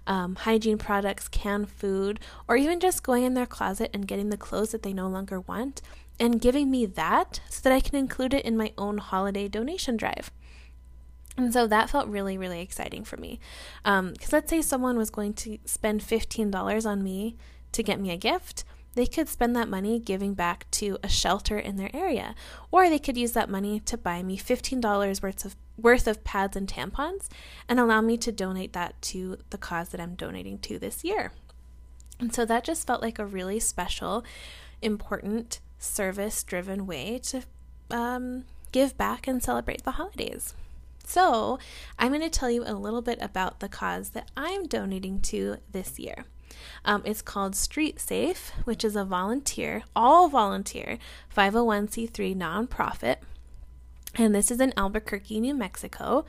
um, 0.08 0.36
hygiene 0.36 0.77
products, 0.77 1.27
canned 1.27 1.70
food, 1.70 2.20
or 2.48 2.58
even 2.58 2.79
just 2.79 3.03
going 3.03 3.24
in 3.24 3.34
their 3.34 3.46
closet 3.46 3.89
and 3.94 4.08
getting 4.08 4.29
the 4.29 4.38
clothes 4.38 4.72
that 4.72 4.84
they 4.84 4.94
no 4.94 5.08
longer 5.08 5.39
want 5.39 5.82
and 6.20 6.41
giving 6.41 6.70
me 6.70 6.86
that 6.86 7.39
so 7.50 7.62
that 7.62 7.74
I 7.74 7.79
can 7.79 7.96
include 7.96 8.34
it 8.34 8.46
in 8.46 8.58
my 8.58 8.74
own 8.77 8.98
holiday 8.98 9.48
donation 9.48 9.98
drive. 9.98 10.32
And 11.38 11.51
so 11.51 11.67
that 11.67 11.89
felt 11.89 12.08
really, 12.08 12.38
really 12.38 12.62
exciting 12.62 13.03
for 13.03 13.17
me. 13.17 13.39
Because 13.84 14.00
um, 14.00 14.13
let's 14.32 14.50
say 14.50 14.62
someone 14.62 14.98
was 14.98 15.10
going 15.10 15.34
to 15.34 15.58
spend 15.65 16.01
$15 16.01 16.86
on 16.86 17.03
me 17.03 17.36
to 17.74 17.84
get 17.84 18.00
me 18.00 18.12
a 18.12 18.17
gift 18.17 18.63
they 18.95 19.05
could 19.05 19.29
spend 19.29 19.55
that 19.55 19.69
money 19.69 19.99
giving 19.99 20.33
back 20.33 20.69
to 20.71 20.97
a 21.03 21.09
shelter 21.09 21.59
in 21.59 21.75
their 21.75 21.93
area, 21.93 22.33
or 22.71 22.89
they 22.89 22.99
could 22.99 23.17
use 23.17 23.33
that 23.33 23.49
money 23.49 23.79
to 23.81 23.97
buy 23.97 24.23
me 24.23 24.37
$15 24.37 25.21
worth 25.21 25.45
of 25.45 25.55
worth 25.77 26.07
of 26.07 26.23
pads 26.23 26.55
and 26.55 26.69
tampons 26.69 27.27
and 27.67 27.79
allow 27.79 27.99
me 27.99 28.15
to 28.17 28.31
donate 28.31 28.71
that 28.71 29.01
to 29.01 29.37
the 29.49 29.57
cause 29.57 29.89
that 29.89 29.99
I'm 29.99 30.15
donating 30.15 30.57
to 30.59 30.79
this 30.79 31.03
year. 31.03 31.33
And 32.17 32.33
so 32.33 32.45
that 32.45 32.63
just 32.63 32.87
felt 32.87 33.01
like 33.01 33.19
a 33.19 33.25
really 33.25 33.59
special, 33.59 34.23
important, 34.81 35.59
service 35.77 36.43
driven 36.43 36.87
way 36.87 37.19
to 37.23 37.43
um, 37.91 38.45
give 38.71 38.97
back 38.97 39.27
and 39.27 39.43
celebrate 39.43 39.83
the 39.83 39.91
holidays. 39.91 40.53
So, 41.05 41.59
I'm 41.99 42.09
going 42.09 42.21
to 42.21 42.29
tell 42.31 42.49
you 42.49 42.63
a 42.65 42.73
little 42.73 43.03
bit 43.03 43.19
about 43.21 43.59
the 43.59 43.69
cause 43.69 44.09
that 44.11 44.31
I'm 44.35 44.65
donating 44.65 45.19
to 45.21 45.57
this 45.71 45.99
year. 45.99 46.25
Um, 46.83 47.01
it's 47.05 47.21
called 47.21 47.55
Street 47.55 48.00
Safe, 48.00 48.51
which 48.63 48.83
is 48.83 48.95
a 48.95 49.05
volunteer, 49.05 49.83
all 49.95 50.27
volunteer, 50.27 50.97
501c3 51.35 52.35
nonprofit. 52.35 53.17
And 54.15 54.33
this 54.33 54.51
is 54.51 54.59
in 54.59 54.74
Albuquerque, 54.77 55.39
New 55.39 55.53
Mexico, 55.53 56.25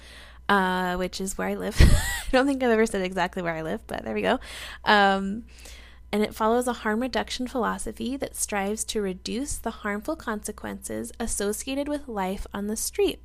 uh, 0.48 0.96
which 0.96 1.20
is 1.20 1.38
where 1.38 1.48
I 1.48 1.54
live. 1.54 1.76
I 1.80 2.30
don't 2.32 2.46
think 2.46 2.62
I've 2.62 2.70
ever 2.70 2.86
said 2.86 3.02
exactly 3.02 3.42
where 3.42 3.54
I 3.54 3.62
live, 3.62 3.86
but 3.86 4.04
there 4.04 4.14
we 4.14 4.22
go. 4.22 4.40
Um, 4.84 5.44
and 6.12 6.22
it 6.22 6.34
follows 6.34 6.66
a 6.66 6.72
harm 6.72 7.00
reduction 7.00 7.46
philosophy 7.46 8.16
that 8.16 8.36
strives 8.36 8.84
to 8.84 9.02
reduce 9.02 9.56
the 9.56 9.70
harmful 9.70 10.16
consequences 10.16 11.12
associated 11.18 11.88
with 11.88 12.08
life 12.08 12.46
on 12.54 12.68
the 12.68 12.76
street. 12.76 13.20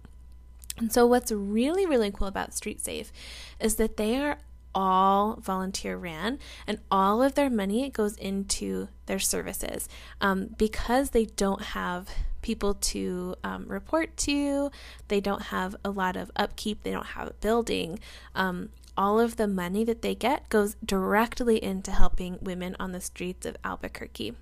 And 0.78 0.92
so, 0.92 1.06
what's 1.06 1.32
really, 1.32 1.86
really 1.86 2.12
cool 2.12 2.28
about 2.28 2.54
Street 2.54 2.82
Safe 2.82 3.12
is 3.60 3.76
that 3.76 3.98
they 3.98 4.18
are 4.18 4.40
all 4.74 5.36
volunteer 5.36 5.98
ran 5.98 6.40
and 6.66 6.80
all 6.90 7.22
of 7.22 7.36
their 7.36 7.50
money 7.50 7.90
goes 7.90 8.16
into 8.18 8.88
their 9.06 9.20
services. 9.20 9.88
Um, 10.20 10.56
because 10.58 11.12
they 11.12 11.26
don't 11.26 11.62
have 11.62 12.10
people 12.42 12.74
to 12.74 13.36
um, 13.44 13.66
report 13.68 14.16
to 14.18 14.72
they 15.08 15.22
don't 15.22 15.44
have 15.44 15.76
a 15.86 15.92
lot 15.92 16.16
of 16.16 16.32
upkeep 16.36 16.82
they 16.84 16.92
don't 16.92 17.06
have 17.06 17.28
a 17.28 17.34
building 17.34 18.00
um, 18.34 18.70
all 18.98 19.20
of 19.20 19.38
the 19.38 19.48
money 19.48 19.84
that 19.84 20.02
they 20.02 20.16
get 20.16 20.50
goes 20.50 20.76
directly 20.84 21.64
into 21.64 21.92
helping 21.92 22.38
women 22.42 22.76
on 22.80 22.92
the 22.92 23.02
streets 23.02 23.46
of 23.46 23.56
albuquerque 23.64 24.34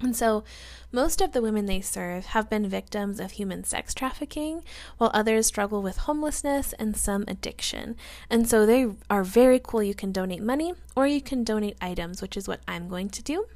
and 0.00 0.14
so, 0.14 0.44
most 0.92 1.20
of 1.20 1.32
the 1.32 1.40
women 1.40 1.66
they 1.66 1.80
serve 1.80 2.26
have 2.26 2.50
been 2.50 2.68
victims 2.68 3.18
of 3.18 3.32
human 3.32 3.64
sex 3.64 3.94
trafficking, 3.94 4.62
while 4.98 5.10
others 5.14 5.46
struggle 5.46 5.82
with 5.82 5.98
homelessness 5.98 6.74
and 6.74 6.96
some 6.96 7.24
addiction. 7.26 7.96
And 8.28 8.48
so, 8.48 8.66
they 8.66 8.88
are 9.08 9.24
very 9.24 9.58
cool. 9.62 9.82
You 9.82 9.94
can 9.94 10.12
donate 10.12 10.42
money 10.42 10.74
or 10.94 11.06
you 11.06 11.22
can 11.22 11.44
donate 11.44 11.78
items, 11.80 12.20
which 12.20 12.36
is 12.36 12.46
what 12.46 12.60
I'm 12.68 12.88
going 12.88 13.08
to 13.10 13.22
do. 13.22 13.46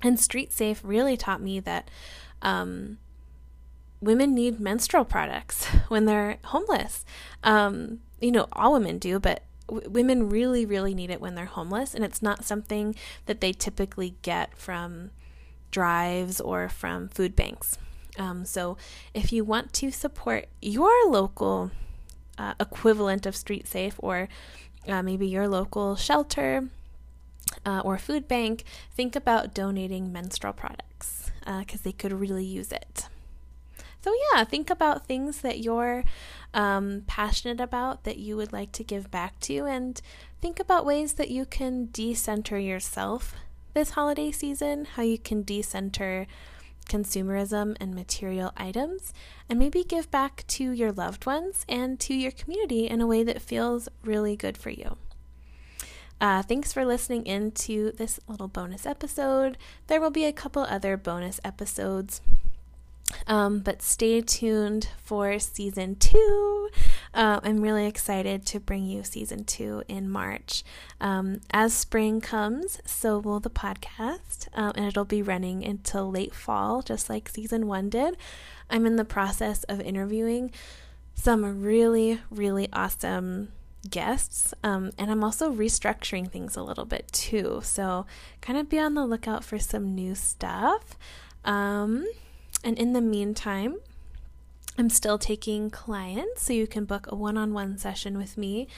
And 0.00 0.18
Street 0.18 0.52
Safe 0.52 0.80
really 0.84 1.16
taught 1.16 1.42
me 1.42 1.58
that 1.60 1.90
um, 2.40 2.98
women 4.00 4.34
need 4.34 4.60
menstrual 4.60 5.04
products 5.04 5.64
when 5.88 6.04
they're 6.04 6.38
homeless. 6.44 7.04
Um, 7.42 8.00
you 8.20 8.30
know, 8.30 8.46
all 8.52 8.72
women 8.74 8.98
do, 8.98 9.18
but 9.18 9.42
women 9.68 10.28
really, 10.28 10.66
really 10.66 10.94
need 10.94 11.10
it 11.10 11.20
when 11.20 11.34
they're 11.34 11.46
homeless. 11.46 11.94
And 11.94 12.04
it's 12.04 12.22
not 12.22 12.44
something 12.44 12.94
that 13.26 13.40
they 13.40 13.52
typically 13.52 14.14
get 14.22 14.56
from 14.56 15.10
drives 15.72 16.40
or 16.40 16.68
from 16.68 17.08
food 17.08 17.34
banks. 17.34 17.76
Um, 18.18 18.44
so, 18.44 18.76
if 19.14 19.32
you 19.32 19.42
want 19.42 19.72
to 19.74 19.90
support 19.90 20.46
your 20.60 20.92
local 21.08 21.70
uh, 22.38 22.54
equivalent 22.60 23.26
of 23.26 23.34
Street 23.34 23.66
Safe 23.66 23.94
or 23.98 24.28
uh, 24.86 25.02
maybe 25.02 25.26
your 25.26 25.48
local 25.48 25.96
shelter 25.96 26.68
uh, 27.64 27.80
or 27.84 27.98
food 27.98 28.28
bank, 28.28 28.64
think 28.94 29.16
about 29.16 29.54
donating 29.54 30.12
menstrual 30.12 30.52
products 30.52 31.30
because 31.40 31.80
uh, 31.80 31.84
they 31.84 31.92
could 31.92 32.12
really 32.12 32.44
use 32.44 32.70
it. 32.70 33.08
So, 34.02 34.12
yeah, 34.34 34.44
think 34.44 34.68
about 34.68 35.06
things 35.06 35.40
that 35.42 35.60
you're 35.60 36.04
um, 36.52 37.04
passionate 37.06 37.60
about 37.60 38.04
that 38.04 38.18
you 38.18 38.36
would 38.36 38.52
like 38.52 38.72
to 38.72 38.84
give 38.84 39.10
back 39.10 39.38
to, 39.40 39.64
and 39.64 40.00
think 40.40 40.58
about 40.60 40.84
ways 40.84 41.14
that 41.14 41.30
you 41.30 41.46
can 41.46 41.88
decenter 41.92 42.58
yourself 42.58 43.34
this 43.74 43.90
holiday 43.90 44.30
season, 44.30 44.84
how 44.84 45.02
you 45.02 45.18
can 45.18 45.42
decenter 45.42 46.26
consumerism 46.88 47.76
and 47.80 47.94
material 47.94 48.52
items, 48.56 49.12
and 49.48 49.58
maybe 49.58 49.84
give 49.84 50.10
back 50.10 50.44
to 50.48 50.70
your 50.72 50.92
loved 50.92 51.26
ones 51.26 51.64
and 51.68 51.98
to 52.00 52.14
your 52.14 52.32
community 52.32 52.86
in 52.86 53.00
a 53.00 53.06
way 53.06 53.22
that 53.22 53.40
feels 53.40 53.88
really 54.04 54.36
good 54.36 54.58
for 54.58 54.70
you. 54.70 54.96
Uh, 56.20 56.42
thanks 56.42 56.72
for 56.72 56.84
listening 56.84 57.26
in 57.26 57.50
to 57.50 57.92
this 57.92 58.20
little 58.28 58.48
bonus 58.48 58.86
episode. 58.86 59.58
There 59.88 60.00
will 60.00 60.10
be 60.10 60.24
a 60.24 60.32
couple 60.32 60.62
other 60.62 60.96
bonus 60.96 61.40
episodes 61.44 62.20
um, 63.26 63.60
but 63.60 63.82
stay 63.82 64.20
tuned 64.20 64.88
for 65.02 65.38
season 65.38 65.96
two. 65.96 66.70
Uh, 67.14 67.40
I'm 67.42 67.60
really 67.60 67.86
excited 67.86 68.46
to 68.46 68.60
bring 68.60 68.86
you 68.86 69.02
season 69.04 69.44
two 69.44 69.82
in 69.88 70.08
March. 70.08 70.64
Um, 71.00 71.40
as 71.50 71.74
spring 71.74 72.20
comes, 72.20 72.80
so 72.86 73.18
will 73.18 73.40
the 73.40 73.50
podcast, 73.50 74.48
um, 74.54 74.72
and 74.76 74.86
it'll 74.86 75.04
be 75.04 75.22
running 75.22 75.64
until 75.64 76.10
late 76.10 76.34
fall, 76.34 76.82
just 76.82 77.10
like 77.10 77.28
season 77.28 77.66
one 77.66 77.90
did. 77.90 78.16
I'm 78.70 78.86
in 78.86 78.96
the 78.96 79.04
process 79.04 79.64
of 79.64 79.80
interviewing 79.80 80.50
some 81.14 81.62
really, 81.62 82.20
really 82.30 82.68
awesome 82.72 83.52
guests. 83.88 84.54
Um, 84.62 84.92
and 84.96 85.10
I'm 85.10 85.24
also 85.24 85.52
restructuring 85.52 86.30
things 86.30 86.56
a 86.56 86.62
little 86.62 86.84
bit 86.84 87.10
too. 87.12 87.60
So, 87.62 88.06
kind 88.40 88.58
of 88.58 88.68
be 88.68 88.78
on 88.78 88.94
the 88.94 89.06
lookout 89.06 89.44
for 89.44 89.58
some 89.58 89.94
new 89.94 90.14
stuff. 90.14 90.96
Um, 91.44 92.06
and 92.64 92.78
in 92.78 92.92
the 92.92 93.00
meantime, 93.00 93.76
I'm 94.78 94.88
still 94.88 95.18
taking 95.18 95.70
clients, 95.70 96.42
so 96.42 96.52
you 96.52 96.66
can 96.66 96.84
book 96.84 97.06
a 97.10 97.14
one 97.14 97.36
on 97.36 97.52
one 97.52 97.76
session 97.76 98.16
with 98.16 98.38
me. 98.38 98.68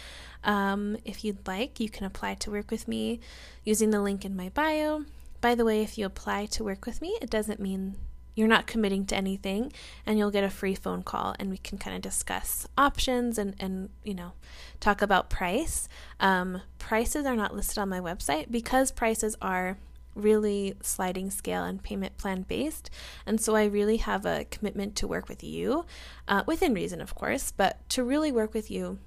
Um, 0.42 0.96
if 1.04 1.24
you'd 1.24 1.46
like, 1.46 1.78
you 1.78 1.88
can 1.88 2.04
apply 2.04 2.34
to 2.34 2.50
work 2.50 2.70
with 2.70 2.88
me 2.88 3.20
using 3.62 3.90
the 3.90 4.00
link 4.00 4.24
in 4.24 4.34
my 4.34 4.48
bio. 4.48 5.04
By 5.40 5.54
the 5.54 5.64
way, 5.64 5.82
if 5.82 5.96
you 5.96 6.06
apply 6.06 6.46
to 6.46 6.64
work 6.64 6.84
with 6.84 7.00
me, 7.00 7.16
it 7.22 7.30
doesn't 7.30 7.60
mean 7.60 7.96
you're 8.34 8.48
not 8.48 8.66
committing 8.66 9.06
to 9.06 9.16
anything 9.16 9.72
and 10.04 10.18
you'll 10.18 10.30
get 10.30 10.44
a 10.44 10.50
free 10.50 10.74
phone 10.74 11.02
call 11.02 11.34
and 11.38 11.50
we 11.50 11.58
can 11.58 11.78
kind 11.78 11.94
of 11.94 12.02
discuss 12.02 12.66
options 12.76 13.38
and, 13.38 13.54
and 13.60 13.90
you 14.02 14.14
know 14.14 14.32
talk 14.80 15.00
about 15.02 15.30
price 15.30 15.88
um, 16.20 16.60
prices 16.78 17.26
are 17.26 17.36
not 17.36 17.54
listed 17.54 17.78
on 17.78 17.88
my 17.88 18.00
website 18.00 18.50
because 18.50 18.90
prices 18.90 19.36
are 19.40 19.78
really 20.14 20.74
sliding 20.82 21.30
scale 21.30 21.64
and 21.64 21.82
payment 21.82 22.16
plan 22.18 22.42
based. 22.42 22.90
And 23.26 23.40
so 23.40 23.56
I 23.56 23.64
really 23.64 23.98
have 23.98 24.24
a 24.24 24.44
commitment 24.50 24.96
to 24.96 25.08
work 25.08 25.28
with 25.28 25.42
you, 25.42 25.84
uh, 26.28 26.42
within 26.46 26.74
reason, 26.74 27.00
of 27.00 27.14
course, 27.14 27.52
but 27.56 27.88
to 27.90 28.04
really 28.04 28.32
work 28.32 28.54
with 28.54 28.70
you 28.70 28.98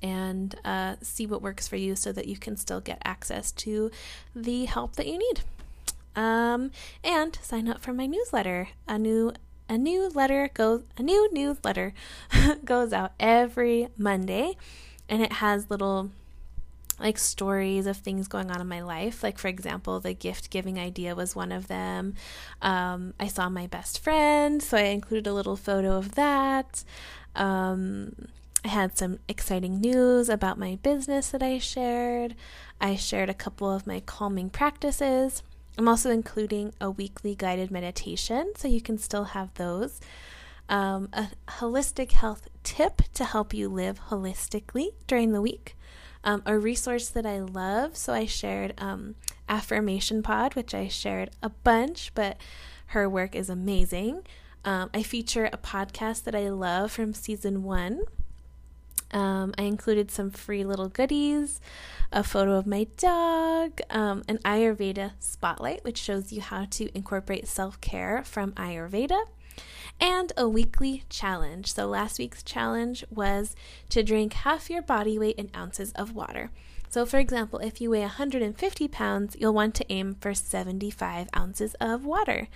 and 0.00 0.54
uh, 0.64 0.96
see 1.02 1.26
what 1.26 1.42
works 1.42 1.68
for 1.68 1.76
you 1.76 1.96
so 1.96 2.12
that 2.12 2.26
you 2.26 2.36
can 2.36 2.56
still 2.56 2.80
get 2.80 3.00
access 3.04 3.52
to 3.52 3.90
the 4.34 4.64
help 4.64 4.96
that 4.96 5.06
you 5.06 5.18
need. 5.18 5.42
Um, 6.14 6.70
and 7.02 7.38
sign 7.42 7.68
up 7.68 7.80
for 7.80 7.92
my 7.92 8.06
newsletter. 8.06 8.68
A 8.86 8.98
new 8.98 9.32
a 9.68 9.78
new 9.78 10.08
letter 10.08 10.50
goes 10.52 10.82
a 10.98 11.02
new 11.02 11.32
newsletter 11.32 11.94
goes 12.64 12.92
out 12.92 13.12
every 13.18 13.88
Monday 13.96 14.56
and 15.08 15.22
it 15.22 15.34
has 15.34 15.70
little 15.70 16.10
like 17.02 17.18
stories 17.18 17.86
of 17.86 17.96
things 17.96 18.28
going 18.28 18.50
on 18.50 18.60
in 18.60 18.68
my 18.68 18.80
life. 18.80 19.22
Like, 19.22 19.38
for 19.38 19.48
example, 19.48 20.00
the 20.00 20.14
gift 20.14 20.50
giving 20.50 20.78
idea 20.78 21.14
was 21.14 21.36
one 21.36 21.52
of 21.52 21.66
them. 21.66 22.14
Um, 22.62 23.12
I 23.18 23.26
saw 23.26 23.48
my 23.48 23.66
best 23.66 23.98
friend, 23.98 24.62
so 24.62 24.76
I 24.76 24.82
included 24.82 25.26
a 25.26 25.34
little 25.34 25.56
photo 25.56 25.96
of 25.96 26.14
that. 26.14 26.84
Um, 27.34 28.14
I 28.64 28.68
had 28.68 28.96
some 28.96 29.18
exciting 29.28 29.80
news 29.80 30.28
about 30.28 30.58
my 30.58 30.78
business 30.82 31.30
that 31.30 31.42
I 31.42 31.58
shared. 31.58 32.36
I 32.80 32.94
shared 32.94 33.28
a 33.28 33.34
couple 33.34 33.70
of 33.70 33.86
my 33.86 34.00
calming 34.00 34.48
practices. 34.48 35.42
I'm 35.76 35.88
also 35.88 36.10
including 36.10 36.72
a 36.80 36.90
weekly 36.90 37.34
guided 37.34 37.70
meditation, 37.70 38.52
so 38.56 38.68
you 38.68 38.80
can 38.80 38.98
still 38.98 39.24
have 39.24 39.52
those. 39.54 40.00
Um, 40.68 41.08
a 41.12 41.28
holistic 41.48 42.12
health 42.12 42.48
tip 42.62 43.02
to 43.14 43.24
help 43.24 43.52
you 43.52 43.68
live 43.68 44.00
holistically 44.08 44.90
during 45.08 45.32
the 45.32 45.42
week 45.42 45.76
um, 46.24 46.42
a 46.46 46.58
resource 46.58 47.08
that 47.08 47.26
I 47.26 47.40
love. 47.40 47.96
So 47.96 48.12
I 48.12 48.26
shared 48.26 48.74
um, 48.78 49.14
Affirmation 49.48 50.22
Pod, 50.22 50.54
which 50.54 50.74
I 50.74 50.88
shared 50.88 51.30
a 51.42 51.50
bunch, 51.50 52.12
but 52.14 52.36
her 52.86 53.08
work 53.08 53.34
is 53.34 53.48
amazing. 53.48 54.22
Um, 54.64 54.90
I 54.94 55.02
feature 55.02 55.48
a 55.52 55.58
podcast 55.58 56.24
that 56.24 56.34
I 56.34 56.48
love 56.50 56.92
from 56.92 57.14
season 57.14 57.62
one. 57.64 58.02
Um, 59.10 59.52
I 59.58 59.62
included 59.64 60.10
some 60.10 60.30
free 60.30 60.64
little 60.64 60.88
goodies, 60.88 61.60
a 62.12 62.22
photo 62.24 62.52
of 62.52 62.66
my 62.66 62.86
dog, 62.96 63.80
um, 63.90 64.22
an 64.26 64.38
Ayurveda 64.38 65.12
spotlight, 65.18 65.84
which 65.84 65.98
shows 65.98 66.32
you 66.32 66.40
how 66.40 66.66
to 66.70 66.96
incorporate 66.96 67.46
self 67.46 67.80
care 67.80 68.22
from 68.24 68.52
Ayurveda 68.52 69.20
and 70.00 70.32
a 70.36 70.48
weekly 70.48 71.04
challenge. 71.08 71.72
So, 71.72 71.86
last 71.86 72.18
week's 72.18 72.42
challenge 72.42 73.04
was 73.10 73.54
to 73.90 74.02
drink 74.02 74.32
half 74.32 74.70
your 74.70 74.82
body 74.82 75.18
weight 75.18 75.36
in 75.36 75.50
ounces 75.54 75.92
of 75.92 76.14
water. 76.14 76.50
So, 76.92 77.06
for 77.06 77.18
example, 77.18 77.58
if 77.60 77.80
you 77.80 77.88
weigh 77.88 78.00
150 78.00 78.88
pounds, 78.88 79.34
you'll 79.38 79.54
want 79.54 79.74
to 79.76 79.90
aim 79.90 80.14
for 80.20 80.34
75 80.34 81.28
ounces 81.34 81.74
of 81.80 82.04
water. 82.04 82.48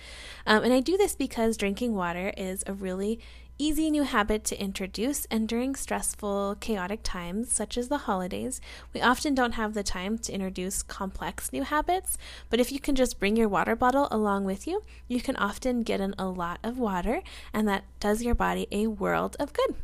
Um, 0.45 0.63
and 0.63 0.71
I 0.71 0.79
do 0.79 0.95
this 0.95 1.15
because 1.15 1.57
drinking 1.57 1.95
water 1.95 2.31
is 2.37 2.63
a 2.67 2.73
really 2.73 3.19
easy 3.57 3.89
new 3.89 4.03
habit 4.03 4.43
to 4.45 4.61
introduce, 4.61 5.25
and 5.25 5.47
during 5.47 5.75
stressful, 5.75 6.57
chaotic 6.59 7.01
times, 7.03 7.51
such 7.51 7.77
as 7.77 7.87
the 7.87 7.99
holidays, 7.99 8.61
we 8.93 9.01
often 9.01 9.33
don't 9.33 9.53
have 9.53 9.73
the 9.73 9.83
time 9.83 10.17
to 10.19 10.33
introduce 10.33 10.83
complex 10.83 11.51
new 11.51 11.63
habits. 11.63 12.17
But 12.49 12.59
if 12.59 12.71
you 12.71 12.79
can 12.79 12.95
just 12.95 13.19
bring 13.19 13.35
your 13.35 13.49
water 13.49 13.75
bottle 13.75 14.07
along 14.11 14.45
with 14.45 14.67
you, 14.67 14.83
you 15.07 15.21
can 15.21 15.35
often 15.35 15.83
get 15.83 16.01
in 16.01 16.13
a 16.17 16.27
lot 16.27 16.59
of 16.63 16.77
water, 16.77 17.21
and 17.53 17.67
that 17.67 17.83
does 17.99 18.23
your 18.23 18.35
body 18.35 18.67
a 18.71 18.87
world 18.87 19.35
of 19.39 19.53
good. 19.53 19.75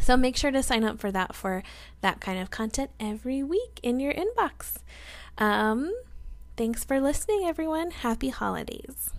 So 0.00 0.16
make 0.16 0.36
sure 0.36 0.50
to 0.50 0.62
sign 0.62 0.84
up 0.84 0.98
for 0.98 1.10
that 1.12 1.34
for 1.34 1.62
that 2.00 2.20
kind 2.20 2.40
of 2.40 2.50
content 2.50 2.90
every 3.00 3.42
week 3.42 3.80
in 3.82 4.00
your 4.00 4.12
inbox. 4.12 4.78
Um, 5.38 5.92
thanks 6.56 6.84
for 6.84 7.00
listening, 7.00 7.44
everyone. 7.44 7.90
Happy 7.90 8.28
holidays. 8.28 9.10